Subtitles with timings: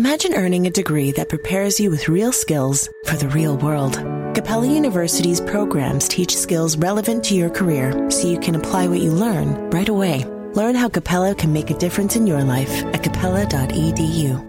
[0.00, 3.96] Imagine earning a degree that prepares you with real skills for the real world.
[4.34, 9.10] Capella University's programs teach skills relevant to your career so you can apply what you
[9.10, 10.24] learn right away.
[10.54, 14.46] Learn how Capella can make a difference in your life at capella.edu.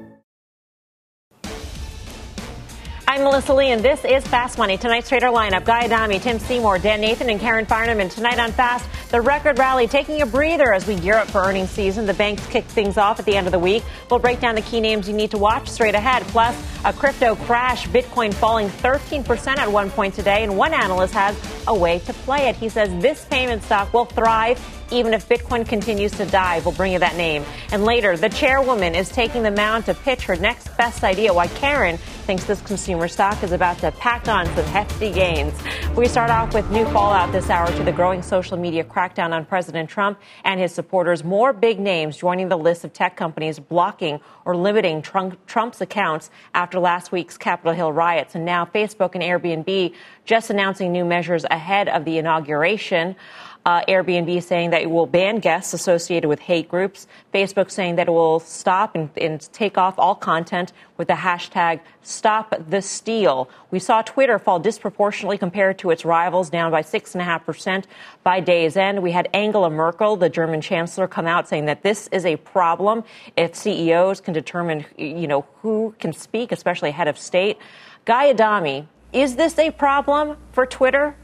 [3.10, 4.78] I'm Melissa Lee, and this is Fast Money.
[4.78, 8.10] Tonight's trader lineup Guy Adami, Tim Seymour, Dan Nathan, and Karen Finerman.
[8.10, 11.70] Tonight on Fast, the record rally taking a breather as we gear up for earnings
[11.70, 12.06] season.
[12.06, 13.84] The banks kick things off at the end of the week.
[14.10, 16.24] We'll break down the key names you need to watch straight ahead.
[16.28, 16.56] Plus,
[16.86, 21.38] a crypto crash, Bitcoin falling 13% at one point today, and one analyst has
[21.68, 22.56] a way to play it.
[22.56, 24.58] He says this payment stock will thrive
[24.92, 26.66] even if Bitcoin continues to dive.
[26.66, 27.44] We'll bring you that name.
[27.72, 31.48] And later, the chairwoman is taking the mound to pitch her next best idea why
[31.48, 35.54] Karen thinks this consumer stock is about to pack on some hefty gains.
[35.96, 39.46] We start off with new fallout this hour to the growing social media crackdown on
[39.46, 41.24] President Trump and his supporters.
[41.24, 46.80] More big names joining the list of tech companies blocking or limiting Trump's accounts after
[46.80, 48.36] last week's Capitol Hill riots.
[48.36, 49.94] And now Facebook and Airbnb
[50.26, 53.16] just announcing new measures ahead of the inauguration.
[53.64, 57.06] Uh, Airbnb saying that it will ban guests associated with hate groups.
[57.32, 61.80] Facebook saying that it will stop and, and take off all content with the hashtag
[62.02, 63.48] Stop the Steal.
[63.70, 67.86] We saw Twitter fall disproportionately compared to its rivals, down by 6.5%
[68.24, 69.04] by day's end.
[69.04, 73.04] We had Angela Merkel, the German chancellor, come out saying that this is a problem
[73.38, 77.60] if CEOs can determine, you know, who can speak, especially head of state.
[78.06, 81.16] Guy Adami, is this a problem for Twitter?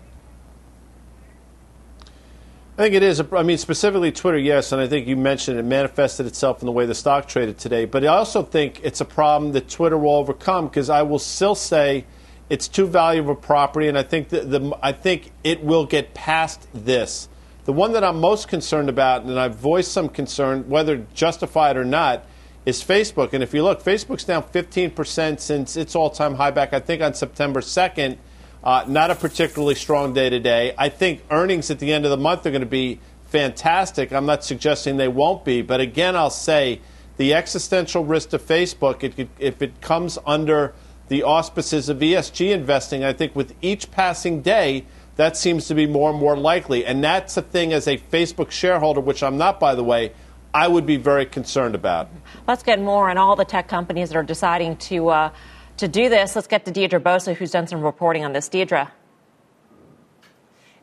[2.78, 3.20] I think it is.
[3.20, 6.72] I mean, specifically Twitter, yes, and I think you mentioned it manifested itself in the
[6.72, 7.86] way the stock traded today.
[7.86, 11.56] But I also think it's a problem that Twitter will overcome because I will still
[11.56, 12.06] say
[12.52, 16.14] it's too valuable a property, and I think that the I think it will get
[16.14, 17.30] past this.
[17.66, 21.84] The one that I'm most concerned about, and I've voiced some concern, whether justified or
[21.84, 22.26] not,
[22.68, 23.34] is Facebook.
[23.34, 27.16] And if you look, Facebook's down 15% since its all-time high back, I think, on
[27.16, 28.18] September 2nd.
[28.64, 30.74] Uh, not a particularly strong day today.
[30.78, 34.12] I think earnings at the end of the month are going to be fantastic.
[34.12, 36.82] I'm not suggesting they won't be, but again, I'll say
[37.18, 40.74] the existential risk to Facebook, it, if it comes under
[41.08, 45.88] the auspices of ESG investing, I think with each passing day, that seems to be
[45.88, 46.86] more and more likely.
[46.86, 50.14] And that's a thing as a Facebook shareholder, which I'm not, by the way,
[50.54, 52.10] I would be very concerned about.
[52.48, 55.10] Let's get more on all the tech companies that are deciding to.
[55.10, 55.30] Uh
[55.78, 58.50] to do this, let's get to Deirdre Bosa, who's done some reporting on this.
[58.50, 58.92] Deirdre.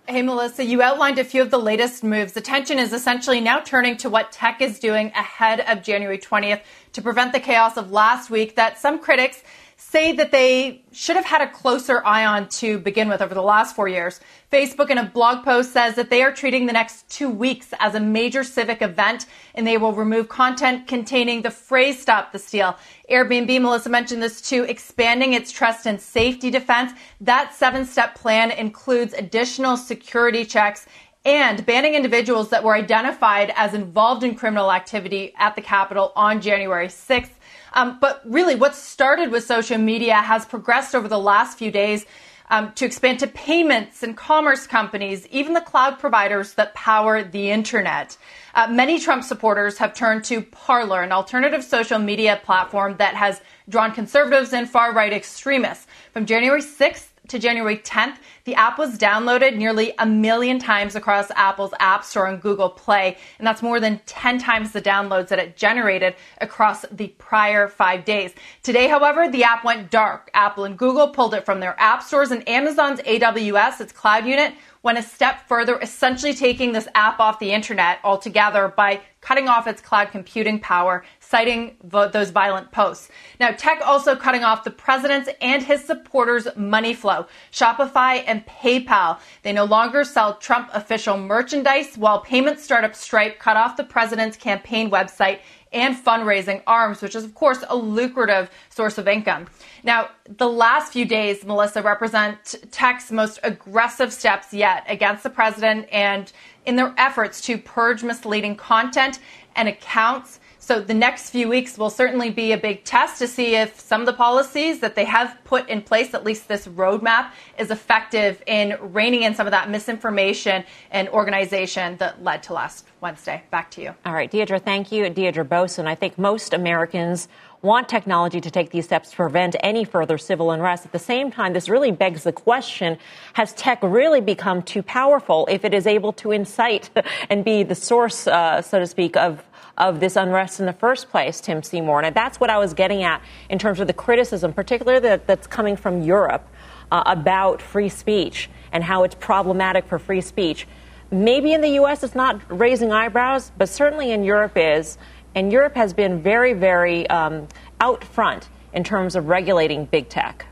[0.06, 2.36] Hey, Melissa, you outlined a few of the latest moves.
[2.36, 6.60] Attention is essentially now turning to what tech is doing ahead of January 20th
[6.92, 9.42] to prevent the chaos of last week that some critics
[9.90, 13.42] say that they should have had a closer eye on to begin with over the
[13.42, 14.18] last four years.
[14.50, 17.94] Facebook, in a blog post, says that they are treating the next two weeks as
[17.94, 22.76] a major civic event and they will remove content containing the phrase stop the steal.
[23.10, 26.92] Airbnb, Melissa mentioned this too, expanding its trust and safety defense.
[27.20, 30.86] That seven step plan includes additional security checks
[31.24, 36.40] and banning individuals that were identified as involved in criminal activity at the Capitol on
[36.40, 37.30] January 6th.
[37.74, 42.06] Um, but really, what started with social media has progressed over the last few days
[42.50, 47.50] um, to expand to payments and commerce companies, even the cloud providers that power the
[47.50, 48.16] internet.
[48.54, 53.40] Uh, many Trump supporters have turned to Parler, an alternative social media platform that has
[53.68, 55.86] drawn conservatives and far right extremists.
[56.12, 61.30] From January 6th to January 10th, the app was downloaded nearly a million times across
[61.32, 65.38] Apple's App Store and Google Play, and that's more than 10 times the downloads that
[65.38, 68.34] it generated across the prior five days.
[68.62, 70.30] Today, however, the app went dark.
[70.34, 74.54] Apple and Google pulled it from their app stores, and Amazon's AWS, its cloud unit,
[74.84, 79.66] went a step further, essentially taking this app off the internet altogether by cutting off
[79.66, 83.08] its cloud computing power, citing vo- those violent posts.
[83.40, 87.26] Now, tech also cutting off the president's and his supporters' money flow.
[87.50, 93.56] Shopify and PayPal, they no longer sell Trump official merchandise, while payment startup Stripe cut
[93.56, 95.40] off the president's campaign website
[95.74, 99.48] and fundraising arms, which is, of course, a lucrative source of income.
[99.82, 105.88] Now, the last few days, Melissa, represent tech's most aggressive steps yet against the president
[105.92, 106.32] and
[106.64, 109.18] in their efforts to purge misleading content
[109.56, 110.40] and accounts.
[110.64, 114.00] So the next few weeks will certainly be a big test to see if some
[114.00, 118.42] of the policies that they have put in place, at least this roadmap, is effective
[118.46, 123.42] in reining in some of that misinformation and organization that led to last Wednesday.
[123.50, 123.94] Back to you.
[124.06, 125.10] All right, Deirdre, thank you.
[125.10, 125.86] Deirdre Bosa.
[125.86, 127.28] I think most Americans
[127.60, 130.86] want technology to take these steps to prevent any further civil unrest.
[130.86, 132.96] At the same time, this really begs the question,
[133.34, 136.88] has tech really become too powerful if it is able to incite
[137.28, 139.42] and be the source, uh, so to speak, of
[139.76, 142.02] of this unrest in the first place, Tim Seymour.
[142.02, 145.46] And that's what I was getting at in terms of the criticism, particularly that, that's
[145.46, 146.46] coming from Europe
[146.92, 150.66] uh, about free speech and how it's problematic for free speech.
[151.10, 152.02] Maybe in the U.S.
[152.02, 154.98] it's not raising eyebrows, but certainly in Europe is.
[155.34, 157.48] And Europe has been very, very um,
[157.80, 160.46] out front in terms of regulating big tech.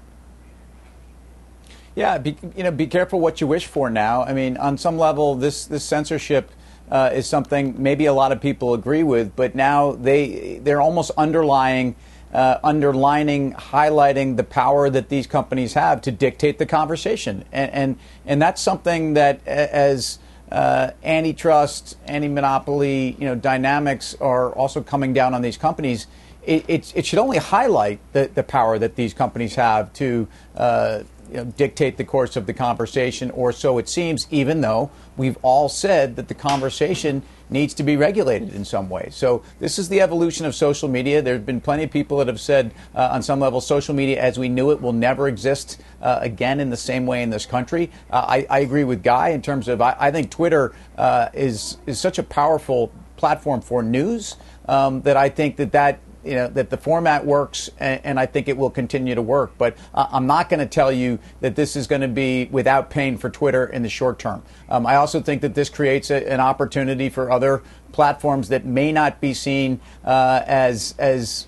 [1.95, 4.23] Yeah, be, you know, be careful what you wish for now.
[4.23, 6.51] I mean, on some level, this this censorship
[6.93, 11.11] uh, is something maybe a lot of people agree with, but now they they're almost
[11.17, 11.97] underlying.
[12.33, 17.99] Uh, underlining, highlighting the power that these companies have to dictate the conversation, and and,
[18.25, 20.19] and that's something that as
[20.51, 26.07] uh, antitrust, anti-monopoly, you know, dynamics are also coming down on these companies.
[26.45, 31.03] It, it, it should only highlight the, the power that these companies have to uh,
[31.33, 35.39] you know, dictate the course of the conversation, or so it seems, even though we've
[35.43, 39.09] all said that the conversation needs to be regulated in some way.
[39.11, 41.23] So, this is the evolution of social media.
[41.23, 44.21] There have been plenty of people that have said, uh, on some level, social media
[44.21, 47.47] as we knew it will never exist uh, again in the same way in this
[47.47, 47.91] country.
[48.11, 51.79] Uh, I, I, agree with Guy in terms of I, I think Twitter uh, is,
[51.87, 54.37] is such a powerful platform for news
[54.67, 58.27] um, that I think that that you know that the format works, and, and, I
[58.27, 59.53] think it will continue to work.
[59.59, 62.91] But uh, I'm not going to tell you that this is going to be without
[62.91, 64.43] pain for Twitter in the short term.
[64.69, 68.93] Um, I also think that this creates a, an opportunity for other platforms that may
[68.93, 71.47] not be seen uh, as as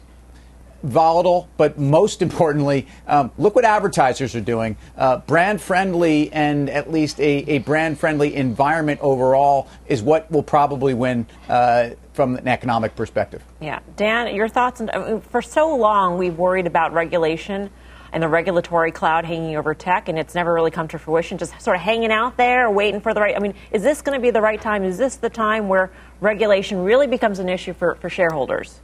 [0.85, 4.77] volatile, but most importantly, um, look what advertisers are doing.
[4.97, 10.43] Uh, brand friendly and at least a, a, brand friendly environment overall is what will
[10.43, 13.43] probably win uh, from an economic perspective.
[13.61, 13.81] Yeah.
[13.97, 14.81] Dan, your thoughts?
[14.81, 17.71] On, I mean, for so long, we've worried about regulation
[18.13, 21.61] and the regulatory cloud hanging over tech, and it's never really come to fruition, just
[21.61, 23.37] sort of hanging out there, waiting for the right.
[23.37, 24.85] I mean, is this going to be the right time?
[24.85, 25.91] Is this the time where
[26.21, 28.81] regulation really becomes an issue for, for shareholders?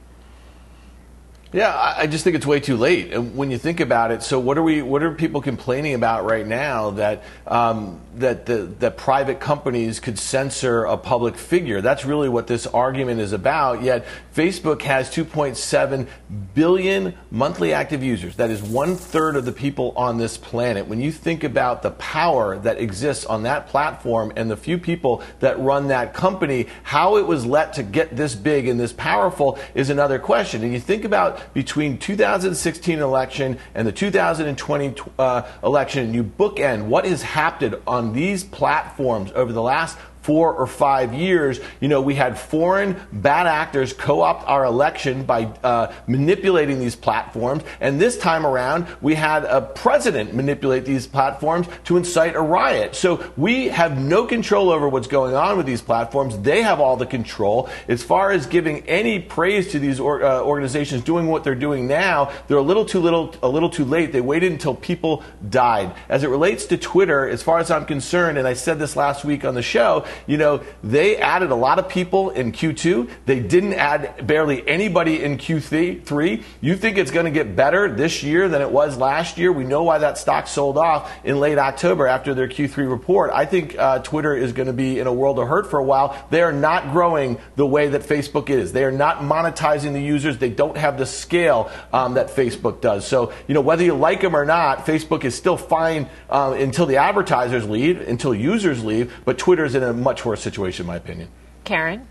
[1.53, 3.11] Yeah, I just think it's way too late.
[3.11, 4.81] And when you think about it, so what are we?
[4.81, 10.17] What are people complaining about right now that um, that the that private companies could
[10.17, 11.81] censor a public figure?
[11.81, 13.83] That's really what this argument is about.
[13.83, 16.07] Yet Facebook has 2.7
[16.53, 18.37] billion monthly active users.
[18.37, 20.87] That is one third of the people on this planet.
[20.87, 25.21] When you think about the power that exists on that platform and the few people
[25.41, 29.59] that run that company, how it was let to get this big and this powerful
[29.75, 30.63] is another question.
[30.63, 36.85] And you think about between 2016 election and the 2020 uh, election, and you bookend
[36.85, 39.97] what has happened on these platforms over the last
[40.31, 45.43] four or five years, you know, we had foreign bad actors co-opt our election by
[45.61, 51.67] uh, manipulating these platforms, and this time around, we had a president manipulate these platforms
[51.83, 52.95] to incite a riot.
[52.95, 56.39] So we have no control over what's going on with these platforms.
[56.39, 57.67] They have all the control.
[57.89, 61.87] As far as giving any praise to these or, uh, organizations doing what they're doing
[61.87, 64.13] now, they're a little too little, a little too late.
[64.13, 65.91] They waited until people died.
[66.07, 69.25] As it relates to Twitter, as far as I'm concerned, and I said this last
[69.25, 73.09] week on the show, you know, they added a lot of people in Q2.
[73.25, 76.43] They didn't add barely anybody in Q3.
[76.61, 79.51] You think it's going to get better this year than it was last year?
[79.51, 83.31] We know why that stock sold off in late October after their Q3 report.
[83.33, 85.83] I think uh, Twitter is going to be in a world of hurt for a
[85.83, 86.27] while.
[86.29, 88.71] They are not growing the way that Facebook is.
[88.71, 90.37] They are not monetizing the users.
[90.37, 93.07] They don't have the scale um, that Facebook does.
[93.07, 96.85] So, you know, whether you like them or not, Facebook is still fine uh, until
[96.85, 100.87] the advertisers leave, until users leave, but Twitter is in a much worse situation, in
[100.87, 101.29] my opinion.
[101.63, 102.07] Karen?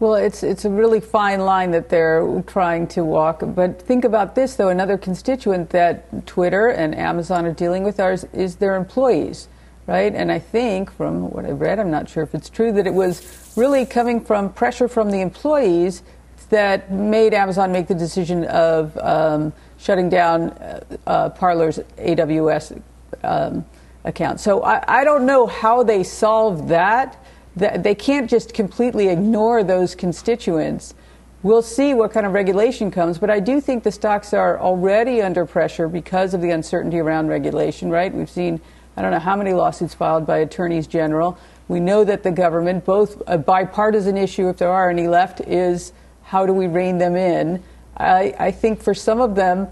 [0.00, 3.42] Well, it's it's a really fine line that they're trying to walk.
[3.44, 4.70] But think about this, though.
[4.70, 9.48] Another constituent that Twitter and Amazon are dealing with are, is their employees,
[9.86, 10.14] right?
[10.14, 12.94] And I think, from what I've read, I'm not sure if it's true, that it
[12.94, 16.02] was really coming from pressure from the employees
[16.48, 22.80] that made Amazon make the decision of um, shutting down uh, uh, Parler's AWS.
[23.22, 23.66] Um,
[24.04, 24.40] account.
[24.40, 27.22] So I, I don't know how they solve that.
[27.56, 30.94] They can't just completely ignore those constituents.
[31.42, 35.22] We'll see what kind of regulation comes, but I do think the stocks are already
[35.22, 38.12] under pressure because of the uncertainty around regulation, right?
[38.12, 38.60] We've seen,
[38.96, 41.38] I don't know how many lawsuits filed by attorneys general.
[41.66, 45.92] We know that the government, both a bipartisan issue, if there are any left, is
[46.22, 47.62] how do we rein them in?
[47.96, 49.68] I, I think for some of them,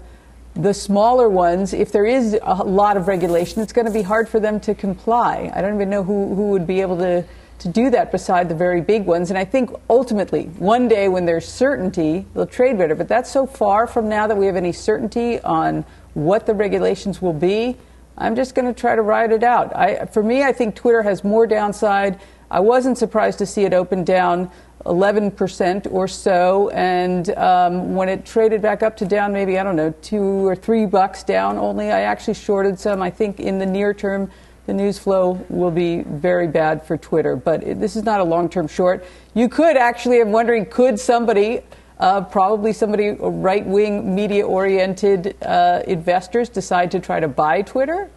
[0.59, 4.27] the smaller ones, if there is a lot of regulation, it's going to be hard
[4.27, 5.49] for them to comply.
[5.53, 7.23] I don't even know who, who would be able to,
[7.59, 9.29] to do that beside the very big ones.
[9.29, 12.93] And I think ultimately, one day when there's certainty, they'll trade better.
[12.93, 17.21] But that's so far from now that we have any certainty on what the regulations
[17.21, 17.77] will be.
[18.17, 19.73] I'm just going to try to ride it out.
[19.73, 22.19] I, for me, I think Twitter has more downside.
[22.51, 24.51] I wasn't surprised to see it open down
[24.85, 26.69] 11% or so.
[26.69, 30.55] And um, when it traded back up to down, maybe, I don't know, two or
[30.55, 33.01] three bucks down only, I actually shorted some.
[33.01, 34.31] I think in the near term,
[34.65, 37.35] the news flow will be very bad for Twitter.
[37.35, 39.05] But it, this is not a long term short.
[39.33, 41.61] You could actually, I'm wondering, could somebody
[41.99, 48.09] uh, probably somebody right wing, media oriented uh, investors decide to try to buy Twitter.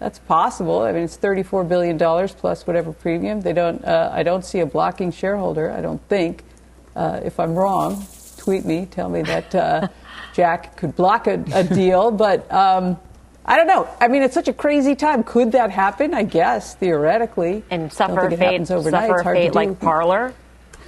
[0.00, 0.80] That's possible.
[0.80, 3.42] I mean, it's $34 billion plus whatever premium.
[3.42, 6.42] They don't, uh, I don't see a blocking shareholder, I don't think.
[6.96, 8.06] Uh, if I'm wrong,
[8.38, 9.88] tweet me, tell me that uh,
[10.34, 12.10] Jack could block a, a deal.
[12.10, 12.98] But um,
[13.44, 13.88] I don't know.
[14.00, 15.22] I mean, it's such a crazy time.
[15.22, 16.14] Could that happen?
[16.14, 17.62] I guess, theoretically.
[17.70, 20.32] And suffer a fate, suffer a fate like Parler?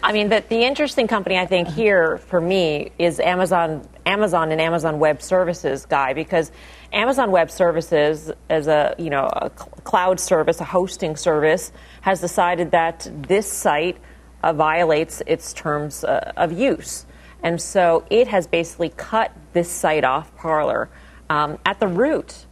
[0.03, 4.61] I mean, the, the interesting company I think here for me is Amazon, Amazon and
[4.61, 6.51] Amazon Web Services guy because
[6.93, 11.73] Amazon Web Services, as a you know a cloud service, a hosting service,
[12.03, 13.97] has decided that this site
[14.43, 17.07] uh, violates its terms uh, of use,
[17.43, 20.89] and so it has basically cut this site off Parler
[21.31, 22.47] um, at the root,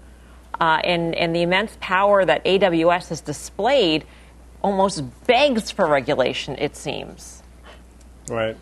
[0.61, 4.07] uh, and and the immense power that AWS has displayed
[4.63, 6.57] almost begs for regulation.
[6.59, 7.43] It seems.
[8.29, 8.57] Right.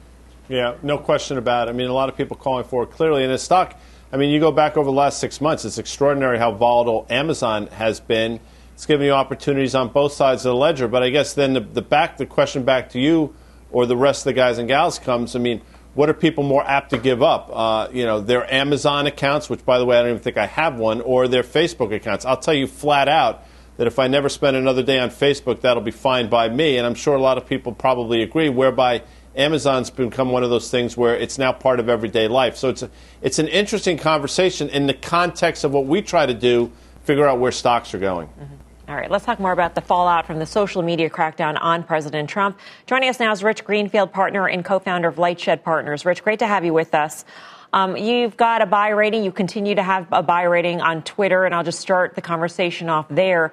[0.49, 1.73] Yeah, no question about it.
[1.73, 3.23] I mean, a lot of people calling for it clearly.
[3.23, 3.78] And the stock,
[4.11, 7.67] I mean, you go back over the last six months, it's extraordinary how volatile Amazon
[7.67, 8.41] has been.
[8.73, 10.88] It's given you opportunities on both sides of the ledger.
[10.88, 13.35] But I guess then the, the back, the question back to you
[13.71, 15.37] or the rest of the guys and gals comes.
[15.37, 15.61] I mean,
[15.95, 17.50] what are people more apt to give up?
[17.53, 20.47] Uh, you know, their Amazon accounts, which by the way, I don't even think I
[20.47, 22.25] have one, or their Facebook accounts.
[22.25, 23.45] I'll tell you flat out
[23.77, 26.79] that if I never spend another day on Facebook, that'll be fine by me.
[26.79, 29.03] And I'm sure a lot of people probably agree, whereby
[29.38, 32.57] Amazon's become one of those things where it's now part of everyday life.
[32.57, 32.90] So it's a,
[33.23, 36.73] it's an interesting conversation in the context of what we try to do,
[37.04, 38.26] figure out where stocks are going.
[38.28, 38.54] Mm-hmm.
[38.88, 42.28] All right, let's talk more about the fallout from the social media crackdown on President
[42.28, 42.59] Trump.
[42.87, 46.04] Joining us now is Rich Greenfield, partner and co-founder of Lightshed Partners.
[46.04, 47.25] Rich, great to have you with us.
[47.73, 49.25] Um, you've got a buy rating.
[49.25, 52.88] You continue to have a buy rating on Twitter, and I'll just start the conversation
[52.88, 53.52] off there.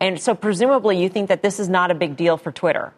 [0.00, 2.94] And so, presumably, you think that this is not a big deal for Twitter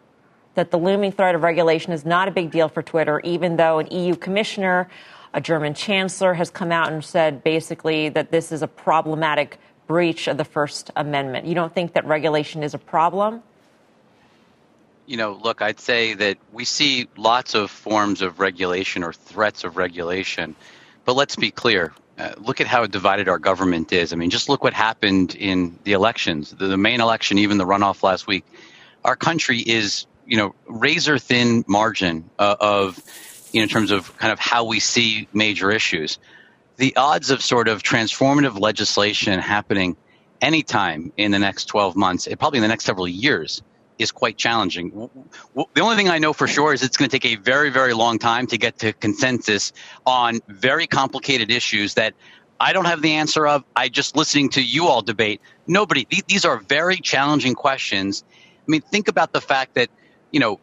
[0.55, 3.79] that the looming threat of regulation is not a big deal for Twitter, even though
[3.79, 4.89] an EU commissioner,
[5.33, 10.27] a German chancellor, has come out and said basically that this is a problematic breach
[10.27, 11.45] of the First Amendment.
[11.45, 13.41] You don't think that regulation is a problem?
[15.05, 19.65] You know, look, I'd say that we see lots of forms of regulation or threats
[19.65, 20.55] of regulation,
[21.03, 21.93] but let's be clear.
[22.17, 24.13] Uh, look at how divided our government is.
[24.13, 27.65] I mean, just look what happened in the elections, the, the main election, even the
[27.65, 28.45] runoff last week.
[29.03, 33.01] Our country is you know razor thin margin uh, of
[33.51, 36.19] you know, in terms of kind of how we see major issues.
[36.77, 39.95] The odds of sort of transformative legislation happening
[40.41, 43.61] anytime in the next 12 months, probably in the next several years,
[43.99, 45.09] is quite challenging.
[45.55, 47.93] The only thing I know for sure is it's going to take a very, very
[47.93, 49.71] long time to get to consensus
[50.05, 52.15] on very complicated issues that
[52.59, 53.63] I don't have the answer of.
[53.75, 55.41] I just listening to you all debate.
[55.67, 58.23] Nobody, these are very challenging questions.
[58.33, 59.89] I mean, think about the fact that
[60.33, 60.59] you know,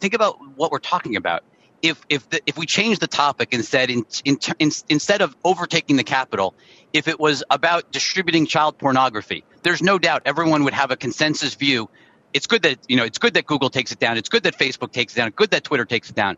[0.00, 1.44] think about what we're talking about.
[1.80, 5.96] If if the, if we change the topic instead in, in, in, instead of overtaking
[5.96, 6.54] the Capitol,
[6.92, 11.54] if it was about distributing child pornography, there's no doubt everyone would have a consensus
[11.54, 11.88] view.
[12.34, 14.16] It's good that you know it's good that Google takes it down.
[14.16, 15.28] It's good that Facebook takes it down.
[15.28, 16.36] It's good that Twitter takes it down.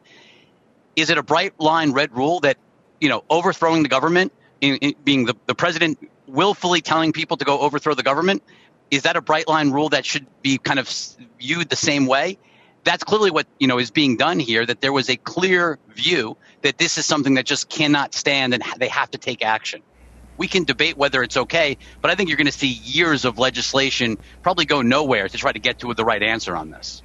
[0.96, 2.56] Is it a bright line red rule that
[3.00, 7.44] you know overthrowing the government, in, in being the, the president willfully telling people to
[7.44, 8.42] go overthrow the government?
[8.90, 10.90] Is that a bright line rule that should be kind of
[11.38, 12.38] viewed the same way?
[12.84, 14.64] That's clearly what you know is being done here.
[14.64, 18.62] That there was a clear view that this is something that just cannot stand, and
[18.78, 19.82] they have to take action.
[20.36, 23.38] We can debate whether it's okay, but I think you're going to see years of
[23.38, 27.03] legislation probably go nowhere to try to get to the right answer on this.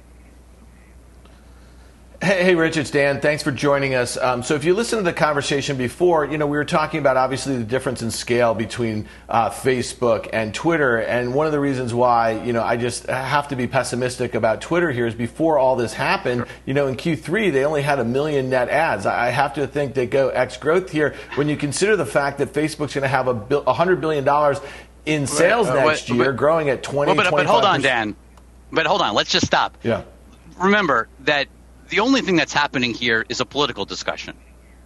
[2.22, 3.22] Hey, hey, Rich, it's Dan.
[3.22, 4.18] Thanks for joining us.
[4.18, 7.16] Um, so, if you listened to the conversation before, you know we were talking about
[7.16, 11.94] obviously the difference in scale between uh, Facebook and Twitter, and one of the reasons
[11.94, 15.76] why you know I just have to be pessimistic about Twitter here is before all
[15.76, 19.06] this happened, you know, in Q3 they only had a million net adds.
[19.06, 22.52] I have to think they go X growth here when you consider the fact that
[22.52, 24.60] Facebook's going to have a hundred billion dollars
[25.06, 27.08] in sales uh, next year, but, growing at 20.
[27.08, 28.14] Well, but, but hold on, Dan.
[28.70, 29.78] But hold on, let's just stop.
[29.82, 30.02] Yeah.
[30.58, 31.48] Remember that
[31.90, 34.36] the only thing that's happening here is a political discussion.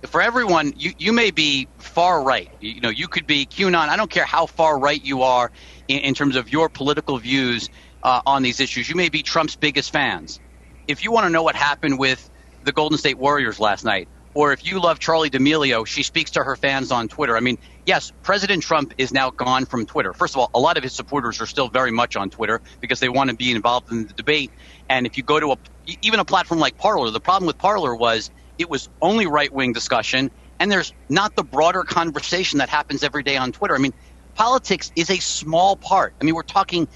[0.07, 2.51] For everyone, you, you may be far right.
[2.61, 3.89] You, you know, you could be QAnon.
[3.89, 5.51] I don't care how far right you are
[5.89, 7.71] in, in terms of your political views
[8.03, 8.89] uh, on these issues.
[8.89, 10.41] You may be Trump's biggest fans.
[10.89, 12.29] If you want to know what happened with
[12.65, 16.43] the Golden State Warriors last night, or if you love Charlie D'Amelio, she speaks to
[16.43, 17.37] her fans on Twitter.
[17.37, 20.13] I mean, yes, President Trump is now gone from Twitter.
[20.13, 23.01] First of all, a lot of his supporters are still very much on Twitter because
[23.01, 24.51] they want to be involved in the debate.
[24.89, 25.57] And if you go to a,
[26.03, 29.73] even a platform like Parler, the problem with Parler was it was only right wing
[29.73, 33.75] discussion, and there's not the broader conversation that happens every day on Twitter.
[33.75, 33.93] I mean,
[34.35, 36.15] politics is a small part.
[36.21, 36.89] I mean, we're talking,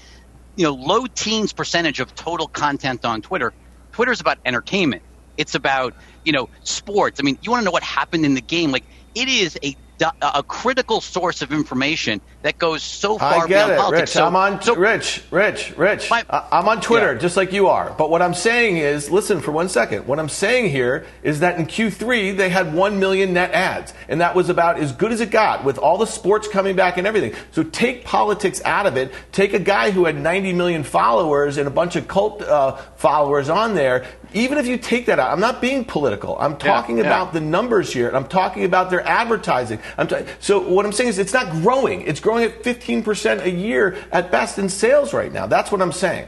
[0.55, 3.53] you know, low teens percentage of total content on Twitter.
[3.91, 5.03] Twitter is about entertainment.
[5.37, 5.93] It's about
[6.25, 7.19] you know sports.
[7.19, 8.71] I mean, you want to know what happened in the game?
[8.71, 9.75] Like it is a
[10.21, 14.01] a critical source of information that goes so far I get beyond it, politics.
[14.01, 14.09] Rich.
[14.09, 16.09] So, I'm on so, Rich, Rich, Rich.
[16.09, 17.19] My- I'm on Twitter, Yeah.
[17.19, 17.93] just like you are.
[17.97, 20.07] But what I'm saying is, listen for one second.
[20.07, 24.21] What I'm saying here is that in Q3 they had one million net adds, and
[24.21, 27.05] that was about as good as it got with all the sports coming back and
[27.05, 27.33] everything.
[27.51, 29.11] So take politics out of it.
[29.31, 33.49] Take a guy who had 90 million followers and a bunch of cult uh, followers
[33.49, 34.05] on there.
[34.33, 36.37] Even if you take that out, I'm not being political.
[36.39, 37.05] I'm talking yeah.
[37.05, 39.79] about the numbers here, and I'm talking about their advertising.
[39.97, 42.01] Ta- so what I'm saying is it's not growing.
[42.01, 45.47] It's growing at 15% a year at best in sales right now.
[45.47, 46.27] That's what I'm saying.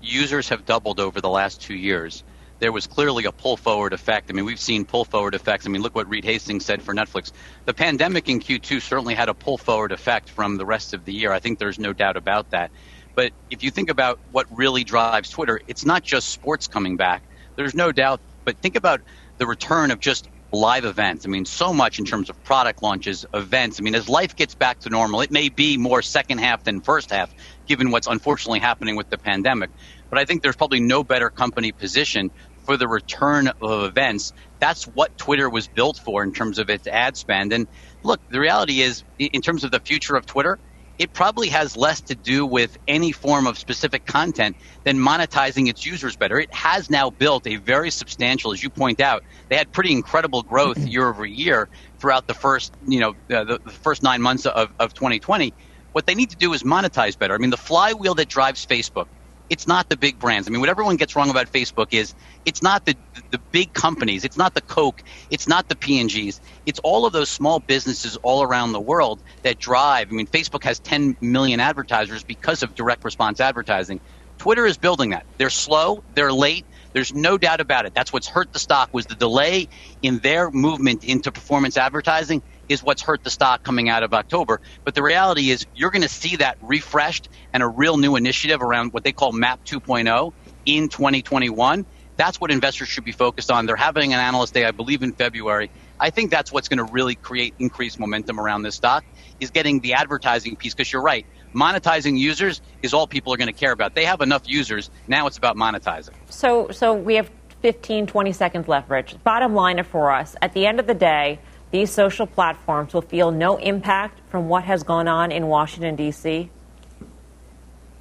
[0.00, 2.22] users have doubled over the last two years.
[2.58, 4.30] There was clearly a pull forward effect.
[4.30, 5.66] I mean, we've seen pull forward effects.
[5.66, 7.32] I mean, look what Reed Hastings said for Netflix.
[7.66, 11.12] The pandemic in Q2 certainly had a pull forward effect from the rest of the
[11.12, 11.32] year.
[11.32, 12.70] I think there's no doubt about that.
[13.16, 17.24] But if you think about what really drives Twitter, it's not just sports coming back.
[17.56, 18.20] There's no doubt.
[18.44, 19.00] But think about
[19.38, 21.26] the return of just live events.
[21.26, 23.80] I mean, so much in terms of product launches, events.
[23.80, 26.80] I mean, as life gets back to normal, it may be more second half than
[26.80, 27.34] first half,
[27.66, 29.70] given what's unfortunately happening with the pandemic.
[30.10, 32.30] But I think there's probably no better company position
[32.64, 34.32] for the return of events.
[34.60, 37.52] That's what Twitter was built for in terms of its ad spend.
[37.52, 37.66] And
[38.02, 40.58] look, the reality is, in terms of the future of Twitter,
[40.98, 45.84] it probably has less to do with any form of specific content than monetizing its
[45.84, 46.38] users better.
[46.38, 50.42] It has now built a very substantial, as you point out, they had pretty incredible
[50.42, 51.68] growth year over year
[52.00, 55.54] throughout the first, you know, uh, the, the first nine months of, of 2020.
[55.92, 57.34] What they need to do is monetize better.
[57.34, 59.06] I mean, the flywheel that drives Facebook,
[59.48, 60.48] it's not the big brands.
[60.48, 62.96] I mean, what everyone gets wrong about Facebook is it's not the
[63.30, 66.40] the big companies, it's not the Coke, it's not the P&Gs.
[66.66, 70.08] It's all of those small businesses all around the world that drive.
[70.10, 74.00] I mean, Facebook has 10 million advertisers because of direct response advertising.
[74.38, 75.24] Twitter is building that.
[75.38, 76.66] They're slow, they're late.
[76.92, 77.94] There's no doubt about it.
[77.94, 79.68] That's what's hurt the stock was the delay
[80.02, 84.60] in their movement into performance advertising is what's hurt the stock coming out of October.
[84.84, 88.62] But the reality is you're going to see that refreshed and a real new initiative
[88.62, 90.32] around what they call MAP 2.0
[90.64, 91.86] in 2021.
[92.16, 93.66] That's what investors should be focused on.
[93.66, 95.70] They're having an analyst day, I believe, in February.
[96.00, 99.04] I think that's what's going to really create increased momentum around this stock
[99.40, 101.26] is getting the advertising piece because you're right.
[101.54, 103.94] Monetizing users is all people are going to care about.
[103.94, 104.90] They have enough users.
[105.08, 106.14] Now it's about monetizing.
[106.28, 107.30] So, so we have
[107.62, 109.16] 15, 20 seconds left, Rich.
[109.24, 111.38] Bottom line for us, at the end of the day,
[111.70, 116.50] these social platforms will feel no impact from what has gone on in Washington, D.C.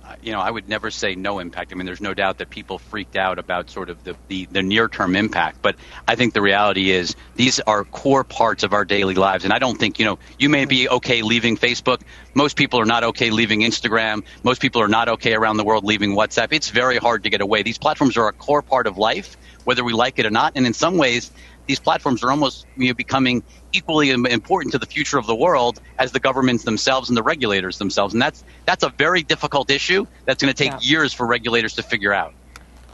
[0.05, 1.71] Uh, you know, I would never say no impact.
[1.71, 4.61] I mean, there's no doubt that people freaked out about sort of the, the, the
[4.61, 5.63] near term impact.
[5.63, 9.45] But I think the reality is these are core parts of our daily lives.
[9.45, 12.01] And I don't think, you know, you may be okay leaving Facebook.
[12.35, 14.23] Most people are not okay leaving Instagram.
[14.43, 16.49] Most people are not okay around the world leaving WhatsApp.
[16.51, 17.63] It's very hard to get away.
[17.63, 20.53] These platforms are a core part of life, whether we like it or not.
[20.55, 21.31] And in some ways,
[21.67, 25.79] these platforms are almost you know, becoming equally important to the future of the world
[25.99, 28.13] as the governments themselves and the regulators themselves.
[28.13, 30.79] And that's that's a very difficult issue that's going to take Yeah.
[30.81, 32.33] years for regulators to figure out.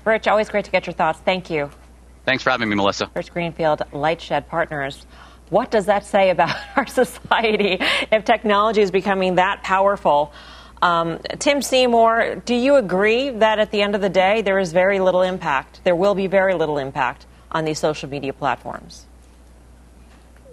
[0.05, 1.19] Rich, always great to get your thoughts.
[1.19, 1.69] Thank you.
[2.25, 3.09] Thanks for having me, Melissa.
[3.15, 5.05] Rich Greenfield, Lightshed Partners.
[5.49, 7.77] What does that say about our society
[8.11, 10.33] if technology is becoming that powerful?
[10.81, 14.71] Um, Tim Seymour, do you agree that at the end of the day, there is
[14.71, 15.81] very little impact?
[15.83, 19.05] There will be very little impact on these social media platforms.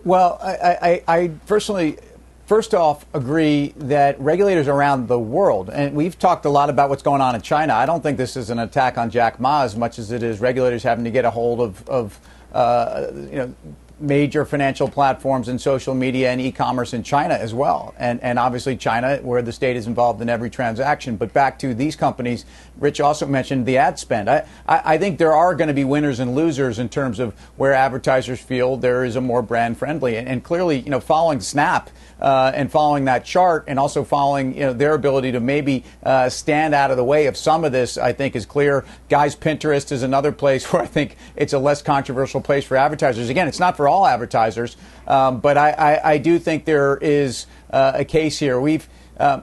[0.04, 1.98] Well, I, I, I personally,
[2.46, 7.02] first off, agree that regulators around the world, and we've talked a lot about what's
[7.02, 7.74] going on in China.
[7.74, 10.40] I don't think this is an attack on Jack Ma as much as it is
[10.40, 12.20] regulators having to get a hold of, of
[12.52, 13.54] uh, you know,
[14.00, 17.94] major financial platforms and social media and e-commerce in China as well.
[17.98, 21.16] And, and obviously China, where the state is involved in every transaction.
[21.16, 22.44] But back to these companies,
[22.79, 24.31] Rich also mentioned the ad spend.
[24.31, 27.35] I, I, I think there are going to be winners and losers in terms of
[27.57, 30.17] where advertisers feel there is a more brand friendly.
[30.17, 34.55] And, and clearly, you know, following Snap uh, and following that chart and also following
[34.55, 37.73] you know, their ability to maybe uh, stand out of the way of some of
[37.73, 38.85] this, I think is clear.
[39.09, 43.29] Guys, Pinterest is another place where I think it's a less controversial place for advertisers.
[43.29, 47.47] Again, it's not for all advertisers, um, but I, I, I do think there is
[47.71, 48.61] uh, a case here.
[48.61, 48.88] We've
[49.19, 49.41] uh,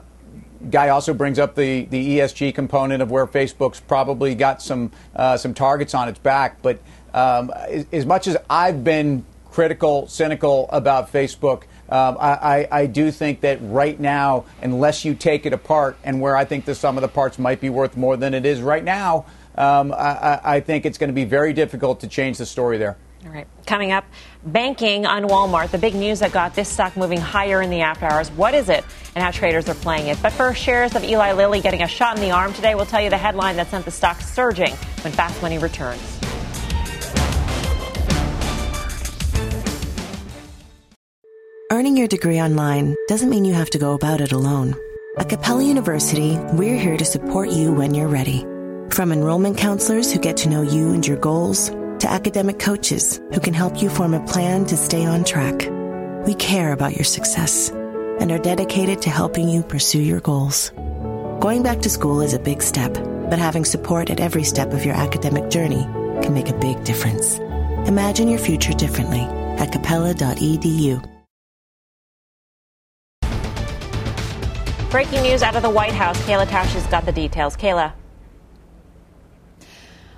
[0.70, 5.36] Guy also brings up the, the ESG component of where Facebook's probably got some uh,
[5.36, 6.60] some targets on its back.
[6.62, 6.80] But
[7.14, 12.86] um, as, as, much as I've been critical, cynical about Facebook, um, I, I, I,
[12.86, 16.74] do think that right now, unless you take it apart, and where I think the
[16.74, 19.24] sum of the parts might be worth more than it is right now,
[19.54, 22.96] um, I, I think it's going to be very difficult to change the story there.
[23.24, 23.46] All right.
[23.66, 24.04] Coming up,
[24.46, 28.06] banking on Walmart, the big news that got this stock moving higher in the after
[28.06, 28.30] hours.
[28.30, 30.18] What is it and how traders are playing it?
[30.22, 32.74] But first, shares of Eli Lilly getting a shot in the arm today.
[32.74, 36.00] We'll tell you the headline that sent the stock surging when Fast Money returns.
[41.72, 44.74] Earning your degree online doesn't mean you have to go about it alone.
[45.18, 48.42] At Capella University, we're here to support you when you're ready.
[48.90, 53.40] From enrollment counselors who get to know you and your goals to academic coaches who
[53.40, 55.68] can help you form a plan to stay on track.
[56.26, 60.70] We care about your success and are dedicated to helping you pursue your goals.
[61.40, 64.84] Going back to school is a big step, but having support at every step of
[64.84, 65.84] your academic journey
[66.22, 67.38] can make a big difference.
[67.88, 69.20] Imagine your future differently
[69.58, 71.02] at capella.edu.
[74.90, 76.18] Breaking news out of the White House.
[76.22, 77.56] Kayla Tausche has got the details.
[77.56, 77.92] Kayla.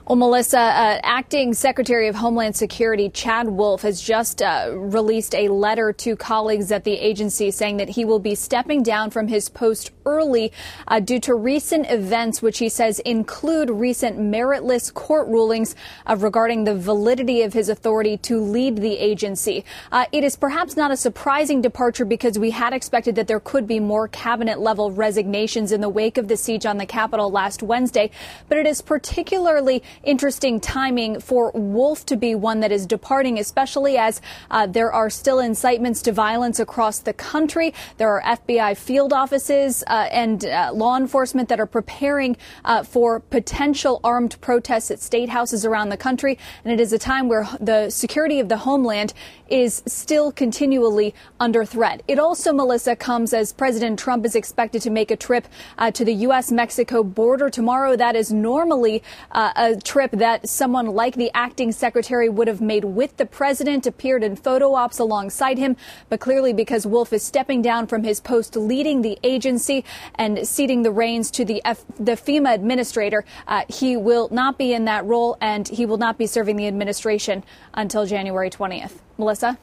[0.08, 5.48] Well, Melissa, uh, acting Secretary of Homeland Security Chad Wolf has just uh, released a
[5.48, 9.50] letter to colleagues at the agency saying that he will be stepping down from his
[9.50, 10.50] post early
[10.86, 16.64] uh, due to recent events, which he says include recent meritless court rulings uh, regarding
[16.64, 19.62] the validity of his authority to lead the agency.
[19.92, 23.66] Uh, it is perhaps not a surprising departure because we had expected that there could
[23.66, 27.62] be more cabinet level resignations in the wake of the siege on the Capitol last
[27.62, 28.10] Wednesday,
[28.48, 33.98] but it is particularly interesting timing for Wolf to be one that is departing, especially
[33.98, 37.74] as uh, there are still incitements to violence across the country.
[37.96, 43.20] There are FBI field offices uh, and uh, law enforcement that are preparing uh, for
[43.20, 46.38] potential armed protests at state houses around the country.
[46.64, 49.14] And it is a time where the security of the homeland
[49.48, 52.02] is still continually under threat.
[52.08, 56.04] It also, Melissa, comes as President Trump is expected to make a trip uh, to
[56.04, 56.52] the U.S.
[56.52, 57.96] Mexico border tomorrow.
[57.96, 62.84] That is normally uh, a trip that someone like the acting secretary would have made
[62.84, 65.76] with the president, appeared in photo ops alongside him.
[66.08, 69.84] But clearly, because Wolf is stepping down from his post leading the agency
[70.14, 74.72] and ceding the reins to the, F- the FEMA administrator, uh, he will not be
[74.72, 78.98] in that role and he will not be serving the administration until January 20th.
[79.18, 79.58] Melissa?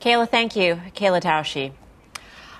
[0.00, 0.80] Kayla, thank you.
[0.94, 1.72] Kayla Tausche.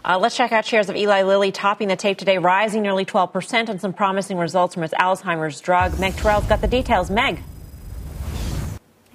[0.04, 3.68] Uh, let's check out shares of Eli Lilly topping the tape today, rising nearly 12%
[3.68, 5.98] on some promising results from its Alzheimer's drug.
[5.98, 7.10] Meg Terrell's got the details.
[7.10, 7.42] Meg.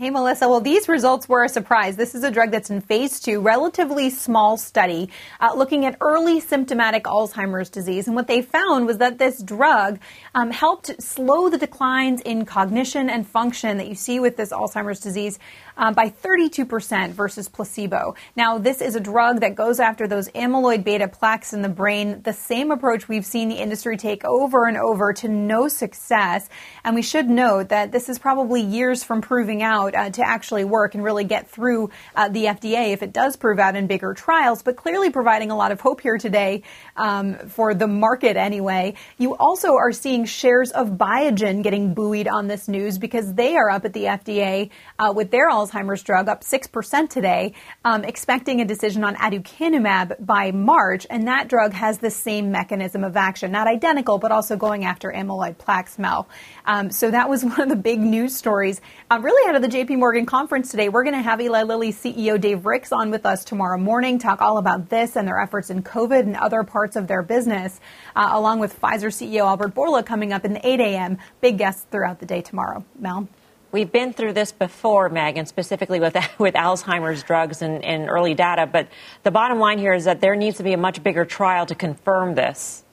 [0.04, 0.50] Hey, Melissa.
[0.50, 1.96] Well, these results were a surprise.
[1.96, 5.10] This is a drug that's in phase two, relatively small study,
[5.40, 8.08] uh, looking at early symptomatic Alzheimer's disease.
[8.08, 10.00] And what they found was that this drug
[10.36, 15.00] um, helped slow the declines in cognition and function that you see with this Alzheimer's
[15.00, 15.40] disease
[15.78, 18.16] um, by 32% versus placebo.
[18.36, 22.22] Now, this is a drug that goes after those amyloid beta plaques in the brain,
[22.24, 26.50] the same approach we've seen the industry take over and over to no success.
[26.84, 30.66] And we should note that this is probably years from proving out uh, to actually
[30.66, 34.14] work and really get through uh, the FDA if it does prove out in bigger
[34.14, 36.64] trials, but clearly providing a lot of hope here today
[36.96, 38.96] um, for the market anyway.
[39.18, 43.70] You also are seeing shares of Biogen getting buoyed on this news because they are
[43.70, 47.54] up at the FDA uh, with their Alzheimer's drug up 6% today,
[47.86, 51.08] um, expecting a decision on aducanumab by March.
[51.10, 55.12] And that drug has the same mechanism of action, not identical, but also going after
[55.12, 56.28] amyloid plaques, Mel.
[56.65, 59.67] Um, so that was one of the big news stories uh, really out of the
[59.67, 60.89] JP Morgan conference today.
[60.89, 64.41] We're going to have Eli Lilly CEO Dave Ricks on with us tomorrow morning, talk
[64.41, 67.80] all about this and their efforts in COVID and other parts of their business,
[68.15, 71.17] uh, along with Pfizer CEO Albert Bourla coming up in the 8 a.m.
[71.41, 72.84] Big guests throughout the day tomorrow.
[72.99, 73.28] Mel?
[73.74, 78.68] We've been through this before, Megan, specifically with with Alzheimer's drugs and, and early data.
[78.68, 78.88] But
[79.24, 81.74] the bottom line here is that there needs to be a much bigger trial to
[81.74, 82.84] confirm this.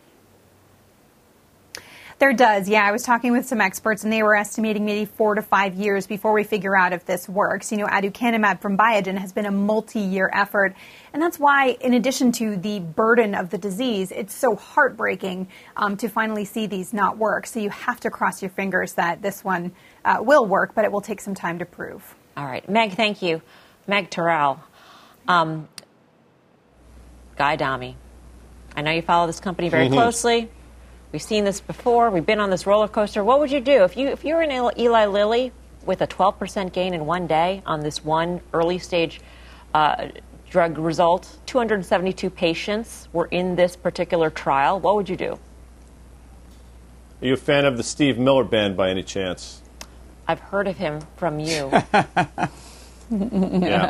[2.18, 2.84] There does, yeah.
[2.84, 6.06] I was talking with some experts, and they were estimating maybe four to five years
[6.06, 7.72] before we figure out if this works.
[7.72, 10.74] You know, aducanumab from Biogen has been a multi-year effort,
[11.14, 15.96] and that's why, in addition to the burden of the disease, it's so heartbreaking um,
[15.98, 17.46] to finally see these not work.
[17.46, 19.72] So you have to cross your fingers that this one
[20.04, 22.14] uh, will work, but it will take some time to prove.
[22.36, 23.42] All right, Meg, thank you,
[23.86, 24.62] Meg Terrell.
[25.28, 25.68] Um,
[27.36, 27.96] Guy Adami,
[28.76, 29.94] I know you follow this company very mm-hmm.
[29.94, 30.50] closely.
[31.12, 32.10] We've seen this before.
[32.10, 33.24] We've been on this roller coaster.
[33.24, 35.52] What would you do if you if you were in Eli Lilly
[35.84, 39.20] with a 12% gain in one day on this one early stage
[39.74, 40.08] uh,
[40.50, 41.38] drug result.
[41.46, 44.80] 272 patients were in this particular trial.
[44.80, 45.38] What would you do?
[47.22, 49.62] Are you a fan of the Steve Miller Band by any chance?
[50.30, 51.68] I've heard of him from you.
[51.92, 52.48] yeah.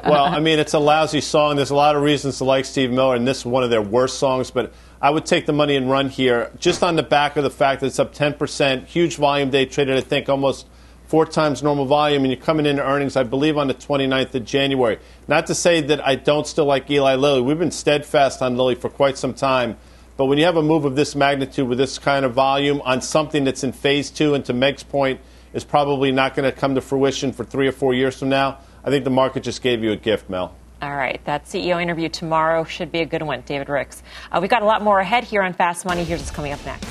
[0.09, 1.57] Well, I mean, it's a lousy song.
[1.57, 3.83] There's a lot of reasons to like Steve Miller, and this is one of their
[3.83, 4.51] worst songs.
[4.51, 4.73] But
[5.03, 7.83] I would take the money and run here, just on the back of the fact
[7.83, 10.67] that it's up 10%, huge volume day, traded I think almost
[11.09, 14.47] four times normal volume, and you're coming into earnings, I believe, on the 29th of
[14.47, 14.99] January.
[15.29, 17.43] Not to say that I don't still like Eli Lilly.
[17.43, 19.77] We've been steadfast on Lilly for quite some time.
[20.17, 23.03] But when you have a move of this magnitude with this kind of volume on
[23.03, 25.21] something that's in phase two, and to Meg's point,
[25.53, 28.59] is probably not going to come to fruition for three or four years from now,
[28.85, 30.55] I think the market just gave you a gift, Mel.
[30.83, 34.03] All right, that CEO interview tomorrow should be a good one, David Ricks.
[34.33, 36.05] Uh, we've got a lot more ahead here on Fast Money.
[36.05, 36.89] Here's what's coming up next.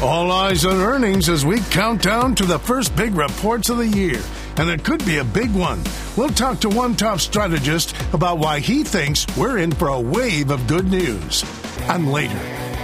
[0.00, 3.88] All eyes on earnings as we count down to the first big reports of the
[3.88, 4.22] year.
[4.56, 5.82] And it could be a big one.
[6.16, 10.50] We'll talk to one top strategist about why he thinks we're in for a wave
[10.50, 11.44] of good news.
[11.82, 12.38] And later,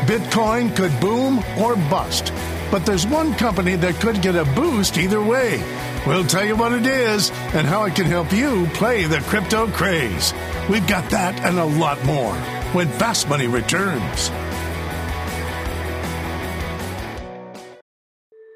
[0.06, 2.32] Bitcoin could boom or bust.
[2.74, 5.62] But there's one company that could get a boost either way.
[6.08, 9.68] We'll tell you what it is and how it can help you play the crypto
[9.68, 10.34] craze.
[10.68, 12.34] We've got that and a lot more
[12.74, 14.28] when Fast Money returns.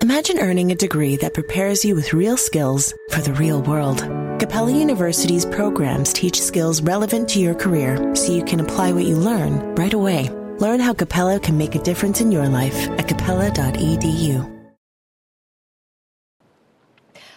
[0.02, 4.00] Imagine earning a degree that prepares you with real skills for the real world.
[4.40, 9.14] Capella University's programs teach skills relevant to your career so you can apply what you
[9.14, 10.28] learn right away.
[10.58, 14.54] Learn how Capella can make a difference in your life at capella.edu.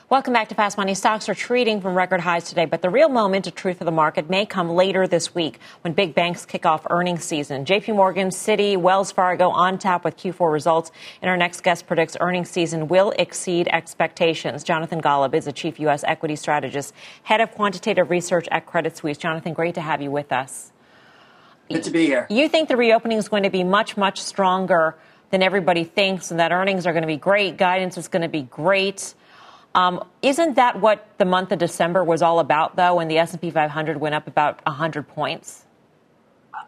[0.09, 0.93] Welcome back to Fast Money.
[0.93, 3.91] Stocks are trading from record highs today, but the real moment of truth of the
[3.91, 7.63] market may come later this week when big banks kick off earnings season.
[7.63, 12.17] JP Morgan, Citi, Wells Fargo on tap with Q4 results, and our next guest predicts
[12.19, 14.65] earnings season will exceed expectations.
[14.65, 16.03] Jonathan Golub is a chief U.S.
[16.05, 19.17] equity strategist, head of quantitative research at Credit Suisse.
[19.17, 20.70] Jonathan, great to have you with us.
[21.73, 22.27] Good to be here.
[22.29, 24.97] You think the reopening is going to be much, much stronger
[25.29, 28.29] than everybody thinks, and that earnings are going to be great, guidance is going to
[28.29, 29.13] be great.
[29.73, 33.49] Um, isn't that what the month of December was all about, though, when the S&P
[33.49, 35.65] 500 went up about 100 points?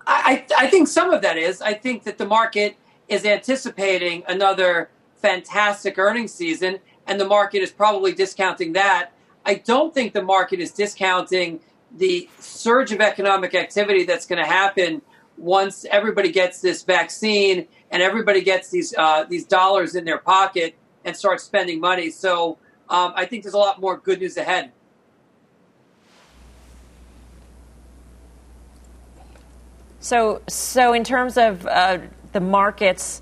[0.07, 1.61] I, I think some of that is.
[1.61, 2.77] I think that the market
[3.09, 9.11] is anticipating another fantastic earnings season, and the market is probably discounting that.
[9.45, 11.59] I don't think the market is discounting
[11.97, 15.01] the surge of economic activity that's going to happen
[15.37, 20.75] once everybody gets this vaccine and everybody gets these uh, these dollars in their pocket
[21.05, 22.09] and starts spending money.
[22.09, 22.57] So
[22.89, 24.71] um, I think there's a lot more good news ahead.
[29.99, 31.99] So, so in terms of uh,
[32.33, 33.21] the markets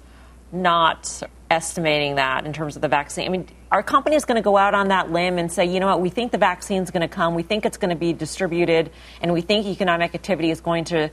[0.51, 4.57] not estimating that in terms of the vaccine, I mean, are companies going to go
[4.57, 7.01] out on that limb and say, you know what, we think the vaccine is going
[7.01, 10.61] to come, we think it's going to be distributed, and we think economic activity is
[10.61, 11.11] going to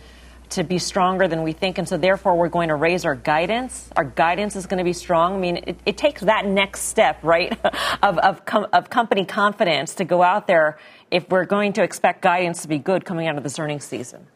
[0.51, 3.91] to be stronger than we think, and so therefore we're going to raise our guidance.
[3.97, 5.35] Our guidance is going to be strong.
[5.35, 7.53] I mean, it, it takes that next step, right,
[8.03, 10.79] of, of, com- of company confidence to go out there
[11.11, 14.27] if we're going to expect guidance to be good coming out of this earnings season.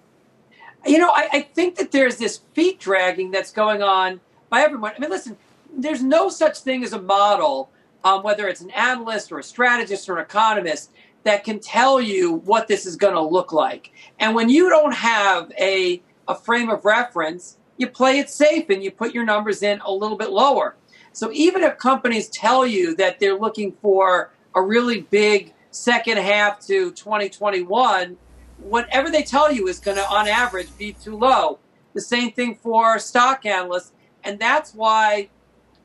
[0.84, 4.92] You know, I, I think that there's this feet dragging that's going on by everyone.
[4.96, 5.36] I mean, listen,
[5.74, 7.70] there's no such thing as a model,
[8.04, 10.92] um, whether it's an analyst or a strategist or an economist,
[11.24, 13.92] that can tell you what this is going to look like.
[14.18, 18.82] And when you don't have a, a frame of reference, you play it safe and
[18.82, 20.76] you put your numbers in a little bit lower.
[21.12, 26.60] So even if companies tell you that they're looking for a really big second half
[26.66, 28.16] to 2021,
[28.58, 31.58] whatever they tell you is going to, on average, be too low.
[31.94, 33.92] The same thing for stock analysts.
[34.24, 35.28] And that's why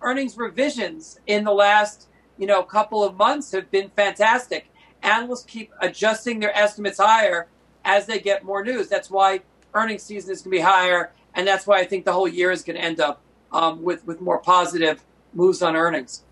[0.02, 2.08] earnings revisions in the last
[2.38, 4.70] you know couple of months have been fantastic
[5.04, 7.48] analysts keep adjusting their estimates higher
[7.86, 8.88] as they get more news.
[8.88, 9.42] That's why
[9.74, 12.52] earnings season is going to be higher, and that's why I think the whole year
[12.52, 16.24] is going to end up um, with with more positive moves on earnings.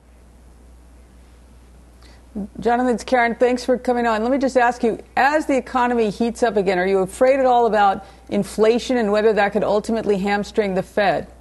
[2.59, 3.33] Jonathan, it's Karen.
[3.35, 4.21] Thanks for coming on.
[4.21, 7.45] Let me just ask you, as the economy heats up again, are you afraid at
[7.45, 11.31] all about inflation and whether that could ultimately hamstring the Fed?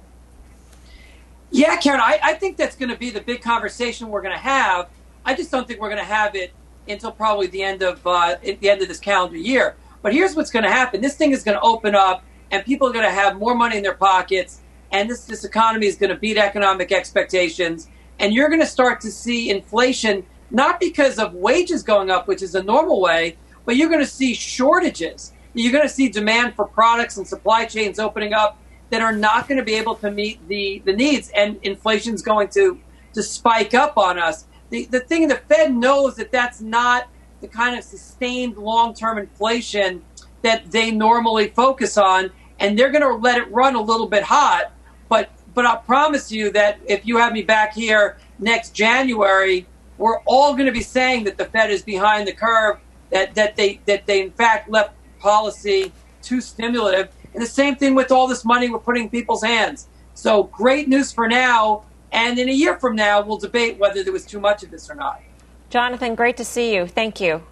[1.55, 4.37] Yeah, Karen, I, I think that's going to be the big conversation we're going to
[4.37, 4.89] have.
[5.23, 6.51] I just don't think we're going to have it
[6.85, 9.77] until probably the end of uh, the end of this calendar year.
[10.01, 12.89] But here's what's going to happen: this thing is going to open up, and people
[12.89, 14.59] are going to have more money in their pockets,
[14.91, 17.87] and this this economy is going to beat economic expectations,
[18.19, 22.41] and you're going to start to see inflation not because of wages going up, which
[22.41, 25.31] is a normal way, but you're going to see shortages.
[25.53, 28.59] You're going to see demand for products and supply chains opening up
[28.95, 32.21] that are not going to be able to meet the, the needs, and inflation is
[32.21, 32.79] going to
[33.13, 37.07] to spike up on us the, the thing the Fed knows that that's not
[37.41, 40.03] the kind of sustained long term inflation
[40.41, 44.23] that they normally focus on, and they're going to let it run a little bit
[44.23, 44.71] hot.
[45.09, 49.65] But but I'll promise you that if you have me back here next January,
[49.97, 52.79] we're all going to be saying that the Fed is behind the curve,
[53.11, 57.95] that that they that they in fact left policy too stimulative, and the same thing
[57.95, 59.87] with all this money we're putting in people's hands.
[60.13, 64.13] So great news for now, and in a year from now, we'll debate whether there
[64.13, 65.21] was too much of this or not.
[65.69, 66.87] Jonathan, great to see you.
[66.87, 67.43] Thank you.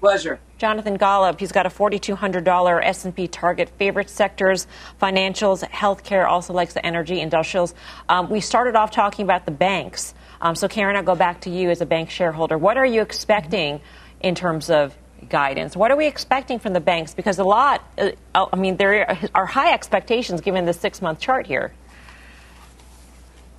[0.00, 0.40] Pleasure.
[0.58, 3.68] Jonathan Golub, he's got a $4,200 S&P target.
[3.78, 4.66] Favorite sectors,
[5.00, 7.74] financials, healthcare, also likes the energy, industrials.
[8.08, 10.14] Um, we started off talking about the banks.
[10.40, 12.58] Um, so, Karen, I'll go back to you as a bank shareholder.
[12.58, 13.80] What are you expecting
[14.20, 14.96] in terms of
[15.28, 15.76] guidance?
[15.76, 17.14] What are we expecting from the banks?
[17.14, 21.46] Because a lot, uh, I mean, there are high expectations given the six month chart
[21.46, 21.72] here.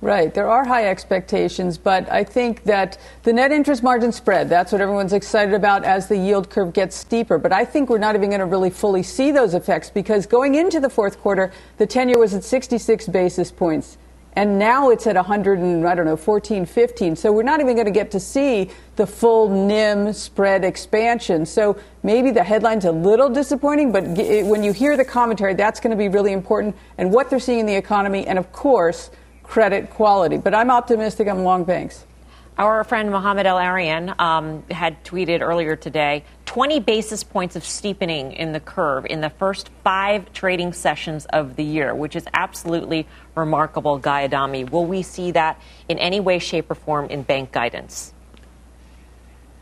[0.00, 0.32] Right.
[0.32, 4.80] There are high expectations, but I think that the net interest margin spread, that's what
[4.80, 7.36] everyone's excited about as the yield curve gets steeper.
[7.36, 10.54] But I think we're not even going to really fully see those effects because going
[10.54, 13.98] into the fourth quarter, the 10 year was at 66 basis points.
[14.38, 17.16] And now it's at 100 and, I don't know, 14, 15.
[17.16, 21.44] So we're not even going to get to see the full NIM spread expansion.
[21.44, 25.90] So maybe the headline's a little disappointing, but when you hear the commentary, that's going
[25.90, 28.28] to be really important and what they're seeing in the economy.
[28.28, 29.10] And of course,
[29.42, 30.36] credit quality.
[30.36, 32.06] But I'm optimistic I'm long banks.
[32.58, 38.52] Our friend Mohamed El-Erian um, had tweeted earlier today 20 basis points of steepening in
[38.52, 43.96] the curve in the first five trading sessions of the year, which is absolutely remarkable,
[43.98, 44.64] Guy Adami.
[44.64, 48.12] Will we see that in any way, shape, or form in bank guidance?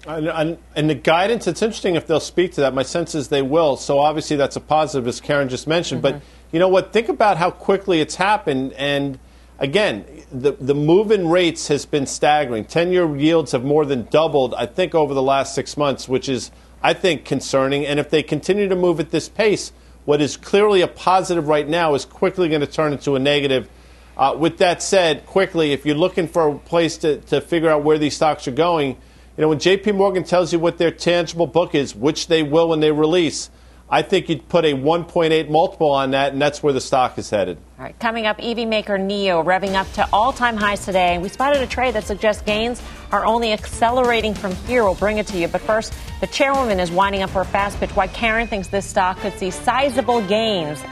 [0.07, 2.73] And, and, the guidance, it's interesting if they'll speak to that.
[2.73, 3.77] My sense is they will.
[3.77, 6.03] So obviously that's a positive, as Karen just mentioned.
[6.03, 6.19] Mm-hmm.
[6.19, 6.95] But you know what?
[6.95, 8.73] Think about how quickly it's happened.
[8.75, 9.19] And
[9.59, 12.65] again, the, the move in rates has been staggering.
[12.65, 16.29] 10 year yields have more than doubled, I think, over the last six months, which
[16.29, 16.51] is,
[16.83, 17.87] I think, concerning.
[17.87, 19.73] And if they continue to move at this pace,
[20.05, 23.69] what is clearly a positive right now is quickly going to turn into a negative.
[24.17, 27.83] Uh, with that said, quickly, if you're looking for a place to, to figure out
[27.83, 28.91] where these stocks are going,
[29.37, 32.71] you know, when JP Morgan tells you what their tangible book is, which they will
[32.71, 33.51] when they release,
[33.89, 37.31] I think you'd put a 1.8 multiple on that, and that's where the stock is
[37.31, 37.59] headed.
[37.79, 41.19] All right, coming up, EV maker NIO revving up to all time highs today.
[41.19, 44.83] We spotted a trade that suggests gains are only accelerating from here.
[44.83, 45.47] We'll bring it to you.
[45.47, 49.19] But first, the chairwoman is winding up her fast pitch why Karen thinks this stock
[49.19, 50.83] could see sizable gains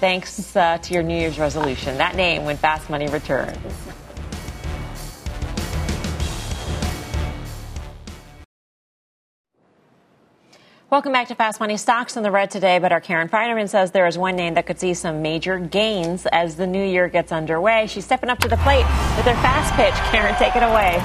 [0.00, 1.98] thanks uh, to your New Year's resolution.
[1.98, 3.56] That name when Fast Money returns.
[10.96, 11.76] Welcome back to Fast Money.
[11.76, 14.66] Stocks in the red today, but our Karen Finerman says there is one name that
[14.66, 17.86] could see some major gains as the new year gets underway.
[17.86, 19.92] She's stepping up to the plate with her fast pitch.
[20.10, 21.04] Karen, take it away.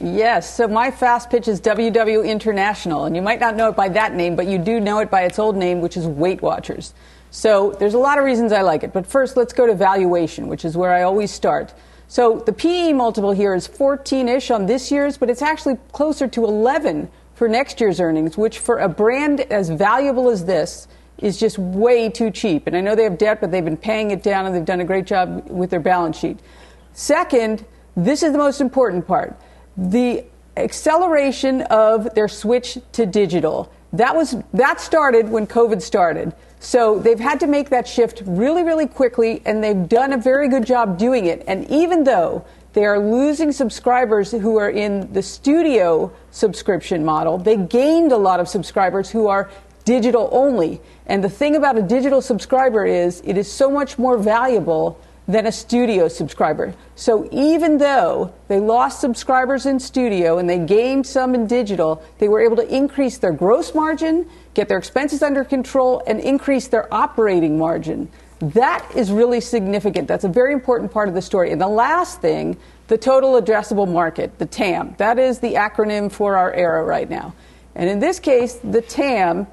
[0.00, 3.88] Yes, so my fast pitch is WW International, and you might not know it by
[3.90, 6.94] that name, but you do know it by its old name, which is Weight Watchers.
[7.30, 10.48] So there's a lot of reasons I like it, but first let's go to valuation,
[10.48, 11.74] which is where I always start.
[12.08, 16.26] So the PE multiple here is 14 ish on this year's, but it's actually closer
[16.26, 21.38] to 11 for next year's earnings, which for a brand as valuable as this is
[21.38, 22.66] just way too cheap.
[22.66, 24.80] And I know they have debt, but they've been paying it down and they've done
[24.80, 26.40] a great job with their balance sheet.
[26.92, 27.64] Second,
[27.96, 29.38] this is the most important part
[29.76, 30.24] the
[30.56, 33.72] acceleration of their switch to digital.
[33.94, 36.34] That was that started when COVID started.
[36.60, 40.48] So they've had to make that shift really, really quickly, and they've done a very
[40.48, 41.42] good job doing it.
[41.46, 47.38] And even though they are losing subscribers who are in the studio subscription model.
[47.38, 49.50] They gained a lot of subscribers who are
[49.84, 50.80] digital only.
[51.06, 55.46] And the thing about a digital subscriber is it is so much more valuable than
[55.46, 56.74] a studio subscriber.
[56.96, 62.28] So even though they lost subscribers in studio and they gained some in digital, they
[62.28, 66.92] were able to increase their gross margin, get their expenses under control, and increase their
[66.92, 68.08] operating margin.
[68.42, 70.08] That is really significant.
[70.08, 71.52] That's a very important part of the story.
[71.52, 72.56] And the last thing,
[72.88, 74.96] the total addressable market, the TAM.
[74.98, 77.34] That is the acronym for our era right now.
[77.76, 79.46] And in this case, the TAM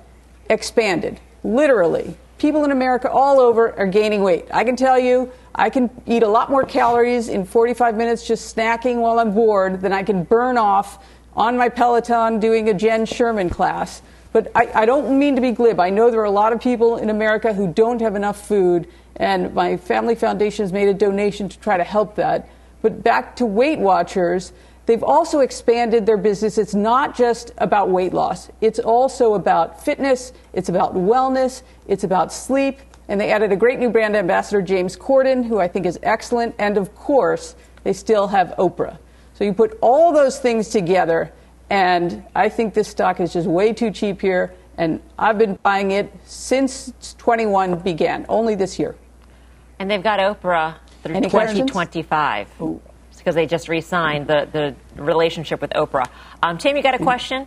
[0.49, 2.17] expanded, literally.
[2.39, 4.47] People in America all over are gaining weight.
[4.51, 8.55] I can tell you, I can eat a lot more calories in 45 minutes just
[8.55, 13.05] snacking while I'm bored than I can burn off on my Peloton doing a Jenn
[13.05, 14.01] Sherman class.
[14.31, 15.79] But I, I, don't mean to be glib.
[15.79, 18.87] I know there are a lot of people in America who don't have enough food,
[19.15, 22.47] and my family foundation has made a donation to try to help that.
[22.81, 24.53] But back to Weight Watchers,
[24.85, 26.57] they've also expanded their business.
[26.57, 32.31] It's not just about weight loss, it's also about fitness, it's about wellness, it's about
[32.31, 32.79] sleep.
[33.07, 36.53] And they added a great new brand ambassador, James Corden, who I think is excellent.
[36.59, 38.99] And of course, they still have Oprah.
[39.33, 41.33] So you put all those things together
[41.69, 44.53] and I think this stock is just way too cheap here.
[44.77, 48.95] And I've been buying it since 21 began, only this year.
[49.77, 52.47] And they've got Oprah through Any 2025
[53.17, 56.07] because they just re signed the, the relationship with Oprah.
[56.41, 57.45] Um, Tim, you got a question?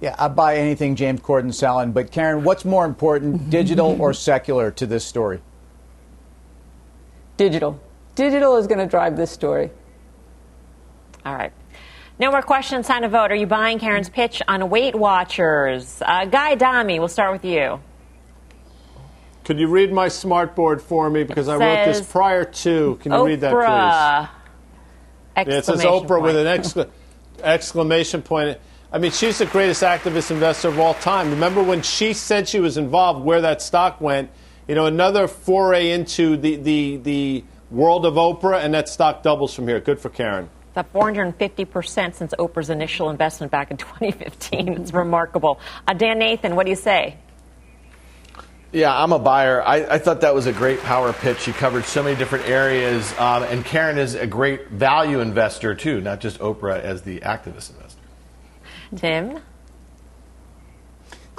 [0.00, 1.92] Yeah, I buy anything James Corden selling.
[1.92, 5.40] But Karen, what's more important, digital or secular to this story?
[7.36, 7.80] Digital.
[8.14, 9.70] Digital is going to drive this story.
[11.24, 11.52] All right.
[12.18, 12.86] No more questions.
[12.86, 13.32] Time to vote.
[13.32, 16.02] Are you buying Karen's pitch on Weight Watchers?
[16.04, 17.80] Uh, Guy Adami, we'll start with you.
[19.44, 21.24] Could you read my smart board for me?
[21.24, 22.98] Because I wrote this prior to.
[23.02, 23.26] Can you Oprah!
[23.26, 24.28] read that,
[25.36, 25.48] please?
[25.48, 26.90] Yeah, it says Oprah with an excla-
[27.42, 28.58] exclamation point.
[28.92, 31.30] I mean, she's the greatest activist investor of all time.
[31.30, 34.30] Remember when she said she was involved, where that stock went?
[34.68, 39.54] You know, another foray into the, the, the world of Oprah, and that stock doubles
[39.54, 39.80] from here.
[39.80, 40.50] Good for Karen.
[40.72, 44.68] It's up 450% since Oprah's initial investment back in 2015.
[44.68, 45.60] It's remarkable.
[45.86, 47.18] Uh, Dan Nathan, what do you say?
[48.72, 49.60] Yeah, I'm a buyer.
[49.62, 51.40] I, I thought that was a great power pitch.
[51.40, 53.12] She covered so many different areas.
[53.18, 57.74] Um, and Karen is a great value investor, too, not just Oprah as the activist
[57.74, 58.00] investor.
[58.96, 59.40] Tim?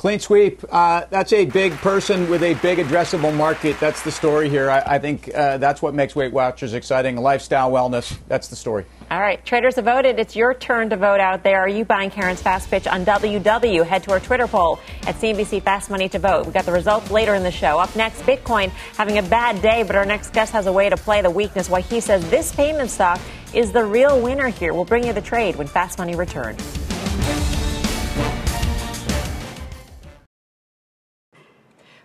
[0.04, 0.62] Clean sweep.
[0.70, 3.80] Uh, that's a big person with a big addressable market.
[3.80, 4.70] That's the story here.
[4.70, 7.16] I, I think uh, that's what makes Weight Watchers exciting.
[7.16, 8.18] Lifestyle wellness.
[8.28, 8.84] That's the story.
[9.10, 10.20] All right, traders have voted.
[10.20, 11.62] It's your turn to vote out there.
[11.62, 13.86] Are you buying Karen's fast pitch on WW?
[13.86, 16.48] Head to our Twitter poll at CNBC Fast Money to vote.
[16.48, 17.80] We got the results later in the show.
[17.80, 20.98] Up next, Bitcoin having a bad day, but our next guest has a way to
[20.98, 21.70] play the weakness.
[21.70, 23.22] Why he says this payment stock
[23.54, 24.74] is the real winner here.
[24.74, 26.62] We'll bring you the trade when Fast Money returns.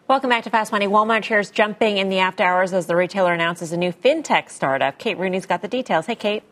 [0.09, 0.87] Welcome back to Fast Money.
[0.87, 4.97] Walmart shares jumping in the after hours as the retailer announces a new fintech startup.
[4.97, 6.07] Kate Rooney's got the details.
[6.07, 6.43] Hey, Kate.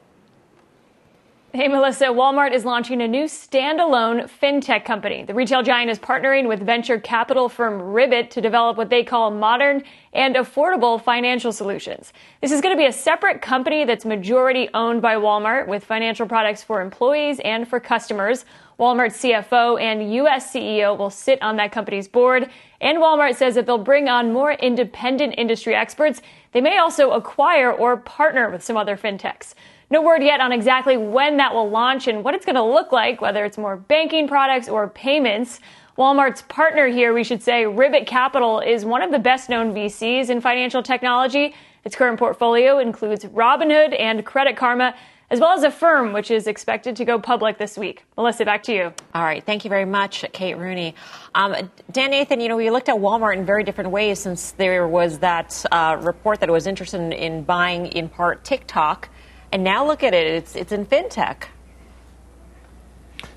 [1.55, 2.09] Hey, Melissa.
[2.09, 5.25] Walmart is launching a new standalone fintech company.
[5.25, 9.31] The retail giant is partnering with venture capital firm Ribbit to develop what they call
[9.31, 12.13] modern and affordable financial solutions.
[12.43, 16.27] This is going to be a separate company that's majority owned by Walmart with financial
[16.27, 18.45] products for employees and for customers.
[18.79, 20.53] Walmart's CFO and U.S.
[20.53, 22.51] CEO will sit on that company's board.
[22.81, 26.21] And Walmart says that they'll bring on more independent industry experts.
[26.53, 29.55] They may also acquire or partner with some other fintechs.
[29.89, 32.93] No word yet on exactly when that will launch and what it's going to look
[32.93, 35.61] like, whether it's more banking products or payments.
[35.97, 40.29] Walmart's partner here, we should say, Ribbit Capital, is one of the best known VCs
[40.29, 41.55] in financial technology.
[41.85, 44.95] Its current portfolio includes Robinhood and Credit Karma,
[45.31, 48.05] as well as a firm which is expected to go public this week.
[48.17, 48.95] Melissa, back to you.
[49.15, 49.45] All right.
[49.45, 50.95] Thank you very much, Kate Rooney.
[51.35, 54.87] Um, Dan Nathan, you know, we looked at Walmart in very different ways since there
[54.87, 59.09] was that uh, report that it was interested in, in buying, in part, TikTok.
[59.53, 61.45] And now look at it, it's, it's in fintech.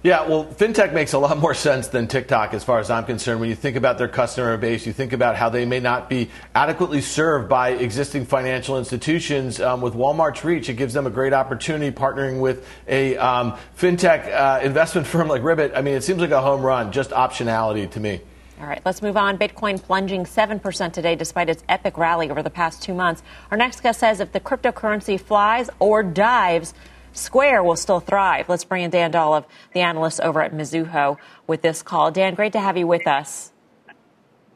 [0.02, 3.42] Yeah, well, fintech makes a lot more sense than TikTok as far as I'm concerned.
[3.42, 6.30] When you think about their customer base, you think about how they may not be
[6.56, 9.60] adequately served by existing financial institutions.
[9.60, 14.34] Um, with Walmart's reach, it gives them a great opportunity partnering with a um, fintech
[14.34, 15.74] uh, investment firm like Ribbit.
[15.76, 18.22] I mean, it seems like a home run, just optionality to me.
[18.62, 19.38] All right, let's move on.
[19.38, 23.22] Bitcoin plunging 7% today despite its epic rally over the past two months.
[23.52, 26.74] Our next guest says if the cryptocurrency flies or dives,
[27.14, 28.50] Square will still thrive.
[28.50, 32.12] Let's bring in Dan Dolev, the analyst over at Mizuho, with this call.
[32.12, 33.52] Dan, great to have you with us.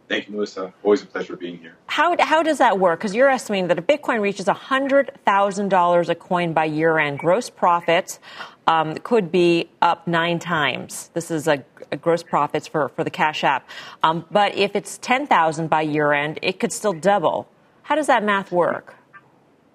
[0.10, 0.74] Thank you, Melissa.
[0.84, 1.76] Always a pleasure being here.
[1.88, 3.00] How, how does that work?
[3.00, 8.20] Because you're estimating that if Bitcoin reaches $100,000 a coin by year end, gross profits
[8.68, 11.10] um, could be up nine times.
[11.14, 13.68] This is a, a gross profits for, for the Cash App.
[14.04, 17.48] Um, but if it's 10000 by year end, it could still double.
[17.84, 18.96] How does that math work?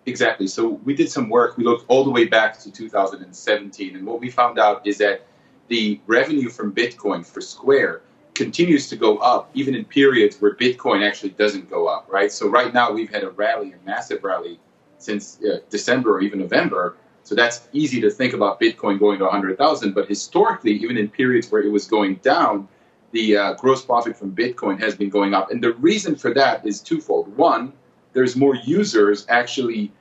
[0.08, 0.46] Exactly.
[0.46, 1.56] So we did some work.
[1.56, 5.26] We looked all the way back to 2017, and what we found out is that
[5.68, 8.00] the revenue from Bitcoin for Square
[8.34, 12.06] continues to go up, even in periods where Bitcoin actually doesn't go up.
[12.08, 12.32] Right.
[12.32, 14.58] So right now we've had a rally, a massive rally,
[14.96, 16.96] since uh, December or even November.
[17.24, 19.92] So that's easy to think about Bitcoin going to 100,000.
[19.92, 22.68] But historically, even in periods where it was going down,
[23.12, 25.50] the uh, gross profit from Bitcoin has been going up.
[25.50, 27.36] And the reason for that is twofold.
[27.36, 27.72] One,
[28.14, 29.92] there's more users actually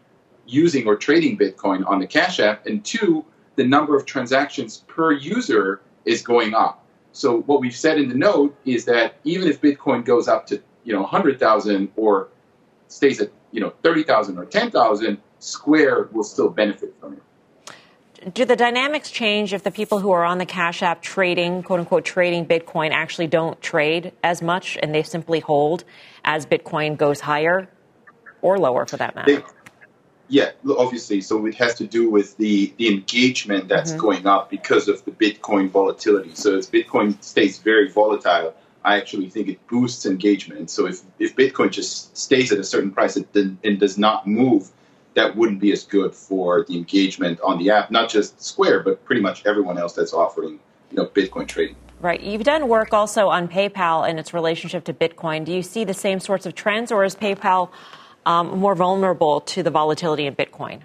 [0.47, 3.23] using or trading Bitcoin on the Cash App, and two,
[3.55, 6.83] the number of transactions per user is going up.
[7.11, 10.61] So what we've said in the note is that even if Bitcoin goes up to
[10.83, 12.29] you know 100,000 or
[12.87, 18.33] stays at you know 30,000 or 10,000, Square will still benefit from it.
[18.33, 21.79] Do the dynamics change if the people who are on the Cash App trading, quote
[21.79, 25.83] unquote, trading Bitcoin actually don't trade as much and they simply hold
[26.23, 27.69] as Bitcoin goes higher
[28.41, 29.43] or lower for that matter?
[30.29, 31.21] Yeah, obviously.
[31.21, 34.01] So it has to do with the, the engagement that's mm-hmm.
[34.01, 36.31] going up because of the Bitcoin volatility.
[36.33, 38.53] So as Bitcoin stays very volatile,
[38.83, 40.69] I actually think it boosts engagement.
[40.69, 44.71] So if, if Bitcoin just stays at a certain price and, and does not move,
[45.13, 49.03] that wouldn't be as good for the engagement on the app, not just Square, but
[49.03, 50.59] pretty much everyone else that's offering
[50.91, 51.75] you know Bitcoin trading.
[51.99, 52.21] Right.
[52.21, 55.43] You've done work also on PayPal and its relationship to Bitcoin.
[55.43, 57.71] Do you see the same sorts of trends, or is PayPal
[58.27, 60.81] um, more vulnerable to the volatility in Bitcoin?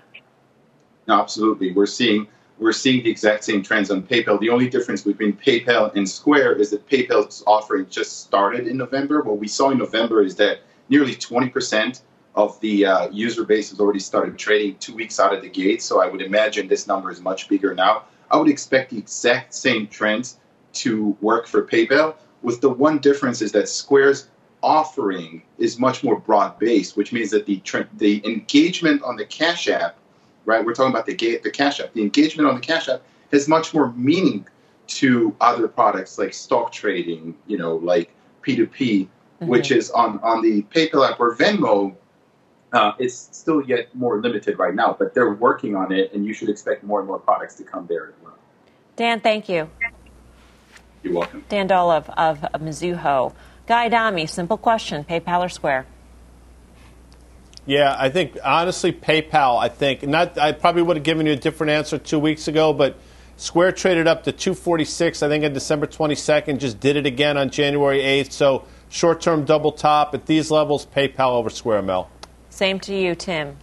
[1.08, 1.72] Absolutely.
[1.72, 2.28] We're seeing
[2.58, 4.38] we're seeing the exact same trends on PayPal.
[4.38, 9.20] The only difference between PayPal and Square is that PayPal's offering just started in November.
[9.22, 12.02] What we saw in November is that nearly 20%
[12.36, 15.82] of the uh, user base has already started trading two weeks out of the gate.
[15.82, 18.04] So I would imagine this number is much bigger now.
[18.30, 20.38] I would expect the exact same trends
[20.74, 24.28] to work for PayPal, with the one difference is that Square's
[24.62, 27.60] offering is much more broad based, which means that the
[27.98, 29.96] the engagement on the Cash App,
[30.44, 30.64] right?
[30.64, 31.92] We're talking about the the Cash App.
[31.92, 33.02] The engagement on the Cash App
[33.32, 34.46] has much more meaning
[34.86, 38.10] to other products like stock trading, you know, like
[38.42, 39.46] P2P, mm-hmm.
[39.46, 41.94] which is on on the PayPal app or Venmo.
[42.72, 46.32] Uh, it's still yet more limited right now, but they're working on it, and you
[46.32, 48.38] should expect more and more products to come there as well.
[48.96, 49.68] Dan, thank you.
[51.02, 51.44] You're welcome.
[51.48, 53.34] Dan Dolev of Mizuho.
[53.72, 55.86] Guy Adami, simple question PayPal or Square?
[57.64, 59.58] Yeah, I think honestly, PayPal.
[59.58, 60.36] I think not.
[60.36, 62.98] I probably would have given you a different answer two weeks ago, but
[63.38, 65.22] Square traded up to 246.
[65.22, 68.32] I think on December 22nd, just did it again on January 8th.
[68.32, 70.84] So short-term double top at these levels.
[70.84, 72.10] PayPal over Square, Mel.
[72.50, 73.56] Same to you, Tim.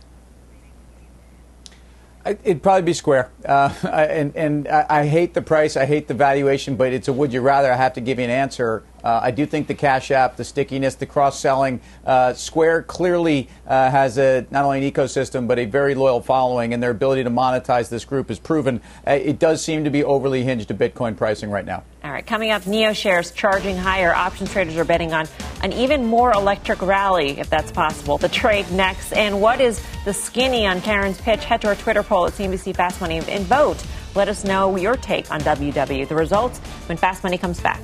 [2.25, 6.77] It'd probably be Square, uh, and and I hate the price, I hate the valuation,
[6.77, 7.71] but it's a would you rather.
[7.71, 8.83] I have to give you an answer.
[9.03, 13.49] Uh, I do think the Cash App, the stickiness, the cross selling, uh, Square clearly
[13.67, 17.23] uh, has a not only an ecosystem but a very loyal following, and their ability
[17.23, 18.81] to monetize this group is proven.
[19.07, 21.83] Uh, it does seem to be overly hinged to Bitcoin pricing right now.
[22.03, 24.13] All right, coming up, NIO shares charging higher.
[24.13, 25.27] Options traders are betting on
[25.63, 28.17] an even more electric rally, if that's possible.
[28.17, 31.43] The trade next, and what is the skinny on Karen's pitch?
[31.43, 33.83] Head to our Twitter poll at CNBC Fast Money and vote.
[34.15, 36.07] Let us know your take on WW.
[36.07, 37.81] The results when Fast Money comes back.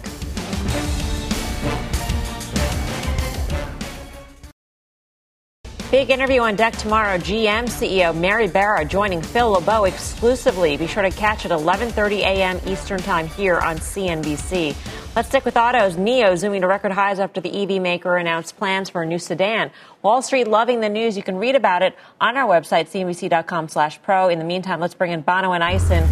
[5.95, 7.17] Big interview on deck tomorrow.
[7.17, 10.75] GM CEO Mary Barra joining Phil LeBeau exclusively.
[10.75, 12.59] Be sure to catch at 11:30 a.m.
[12.65, 14.75] Eastern Time here on CNBC.
[15.15, 15.95] Let's stick with autos.
[15.95, 19.71] NIO zooming to record highs after the EV maker announced plans for a new sedan.
[20.01, 21.15] Wall Street loving the news.
[21.15, 24.27] You can read about it on our website, cnbc.com/pro.
[24.27, 26.05] In the meantime, let's bring in Bonawyn Eison.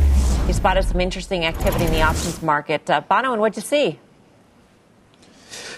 [0.47, 2.89] He spotted some interesting activity in the options market.
[2.89, 3.99] Uh, and what'd you see?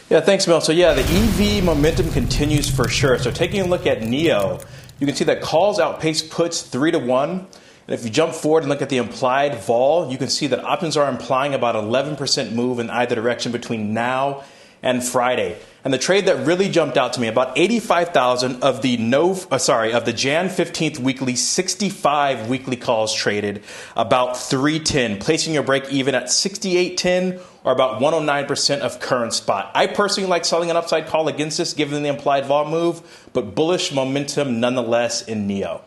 [0.07, 0.61] Yeah, thanks, Mel.
[0.61, 3.17] So, yeah, the EV momentum continues for sure.
[3.17, 4.63] So, taking a look at NIO,
[4.99, 7.47] you can see that calls outpace puts three to one.
[7.87, 10.63] And if you jump forward and look at the implied vol, you can see that
[10.63, 14.43] options are implying about 11% move in either direction between now
[14.83, 15.57] and Friday.
[15.85, 19.59] And the trade that really jumped out to me, about 85,000 of the no, uh,
[19.59, 23.63] sorry, of the Jan 15th weekly 65 weekly calls traded,
[23.95, 29.69] about 310, placing your break even at 6810 or about 109% of current spot.
[29.75, 33.53] I personally like selling an upside call against this given the implied vol move, but
[33.53, 35.81] bullish momentum nonetheless in NIO.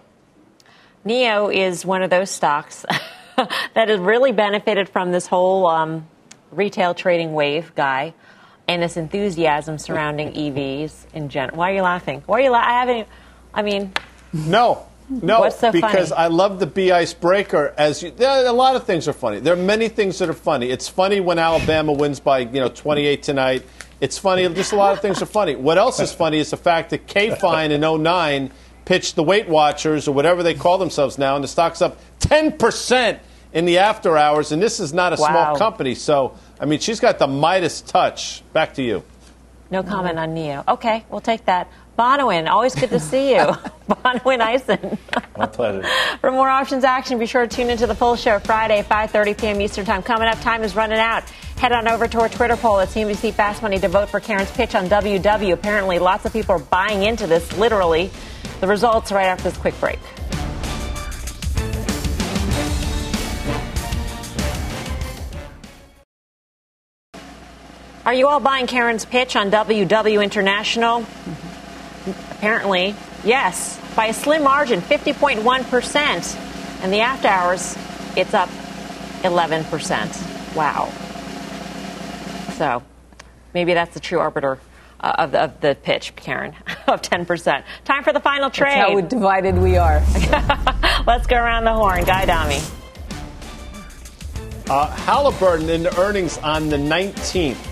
[1.04, 2.86] NIO is one of those stocks
[3.36, 6.06] that has really benefited from this whole um,
[6.52, 8.14] retail trading wave guy
[8.68, 11.56] and this enthusiasm surrounding EVs in general.
[11.56, 12.22] Why are you laughing?
[12.26, 12.68] Why are you laughing?
[12.68, 13.08] I haven't.
[13.54, 13.92] I mean,
[14.32, 14.84] no.
[15.10, 16.20] No, What's so because funny?
[16.20, 17.72] I love the B icebreaker.
[17.78, 19.40] As you, there a lot of things are funny.
[19.40, 20.68] There are many things that are funny.
[20.68, 23.62] It's funny when Alabama wins by you know 28 tonight.
[24.02, 24.46] It's funny.
[24.50, 25.56] Just a lot of things are funny.
[25.56, 28.50] What else is funny is the fact that K Fine in 09
[28.84, 32.58] pitched the Weight Watchers or whatever they call themselves now, and the stock's up 10
[32.58, 33.18] percent
[33.54, 34.52] in the after hours.
[34.52, 35.28] And this is not a wow.
[35.28, 38.42] small company, so I mean, she's got the Midas touch.
[38.52, 39.04] Back to you.
[39.70, 40.66] No comment on NIO.
[40.66, 41.70] Okay, we'll take that.
[41.98, 43.38] Bonawyn, always good to see you.
[43.88, 44.96] Bonawyn Eison.
[45.36, 45.84] My pleasure.
[46.20, 49.60] For more options action, be sure to tune into the full show Friday, 5.30 p.m.
[49.60, 50.02] Eastern Time.
[50.02, 51.28] Coming up, time is running out.
[51.58, 54.50] Head on over to our Twitter poll at CNBC Fast Money to vote for Karen's
[54.52, 55.52] pitch on WW.
[55.52, 58.10] Apparently, lots of people are buying into this, literally.
[58.60, 59.98] The results right after this quick break.
[68.08, 71.04] Are you all buying Karen's pitch on WW International?
[72.30, 76.82] Apparently, yes, by a slim margin, 50.1%.
[76.82, 77.76] And the after hours,
[78.16, 78.48] it's up
[79.24, 80.56] 11%.
[80.56, 80.90] Wow.
[82.54, 82.82] So
[83.52, 84.58] maybe that's the true arbiter
[85.00, 86.54] uh, of, the, of the pitch, Karen,
[86.86, 87.62] of 10%.
[87.84, 88.70] Time for the final trade.
[88.70, 90.00] That's how divided we are.
[91.06, 92.04] Let's go around the horn.
[92.04, 92.60] Guy Adami.
[94.70, 97.67] Uh, Halliburton in the earnings on the 19th.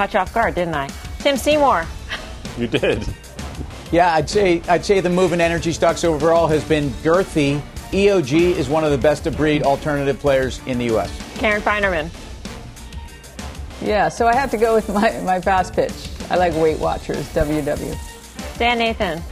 [0.00, 0.88] Caught you off guard, didn't I?
[1.18, 1.84] Tim Seymour.
[2.56, 3.06] You did.
[3.92, 7.60] Yeah, I'd say I'd say the move in energy stocks overall has been girthy.
[7.90, 11.38] EOG is one of the best of breed alternative players in the U.S.
[11.38, 12.08] Karen Finerman.
[13.82, 15.92] Yeah, so I have to go with my, my fast pitch.
[16.30, 18.56] I like Weight Watchers, WW.
[18.56, 19.22] Dan Nathan.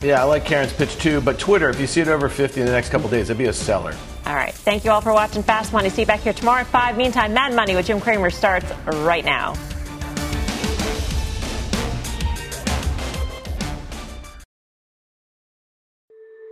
[0.00, 2.66] Yeah, I like Karen's pitch too, but Twitter, if you see it over 50 in
[2.66, 3.94] the next couple days, it'd be a seller.
[4.28, 4.52] All right.
[4.52, 5.88] Thank you all for watching Fast Money.
[5.88, 6.98] See you back here tomorrow at 5.
[6.98, 9.54] Meantime, Mad Money with Jim Cramer starts right now.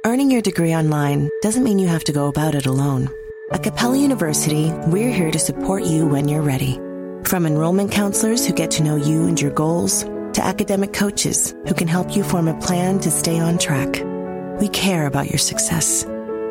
[0.07, 3.11] Earning your degree online doesn't mean you have to go about it alone.
[3.53, 6.81] At Capella University, we're here to support you when you're ready.
[7.25, 11.75] From enrollment counselors who get to know you and your goals, to academic coaches who
[11.75, 14.03] can help you form a plan to stay on track.
[14.61, 16.07] We care about your success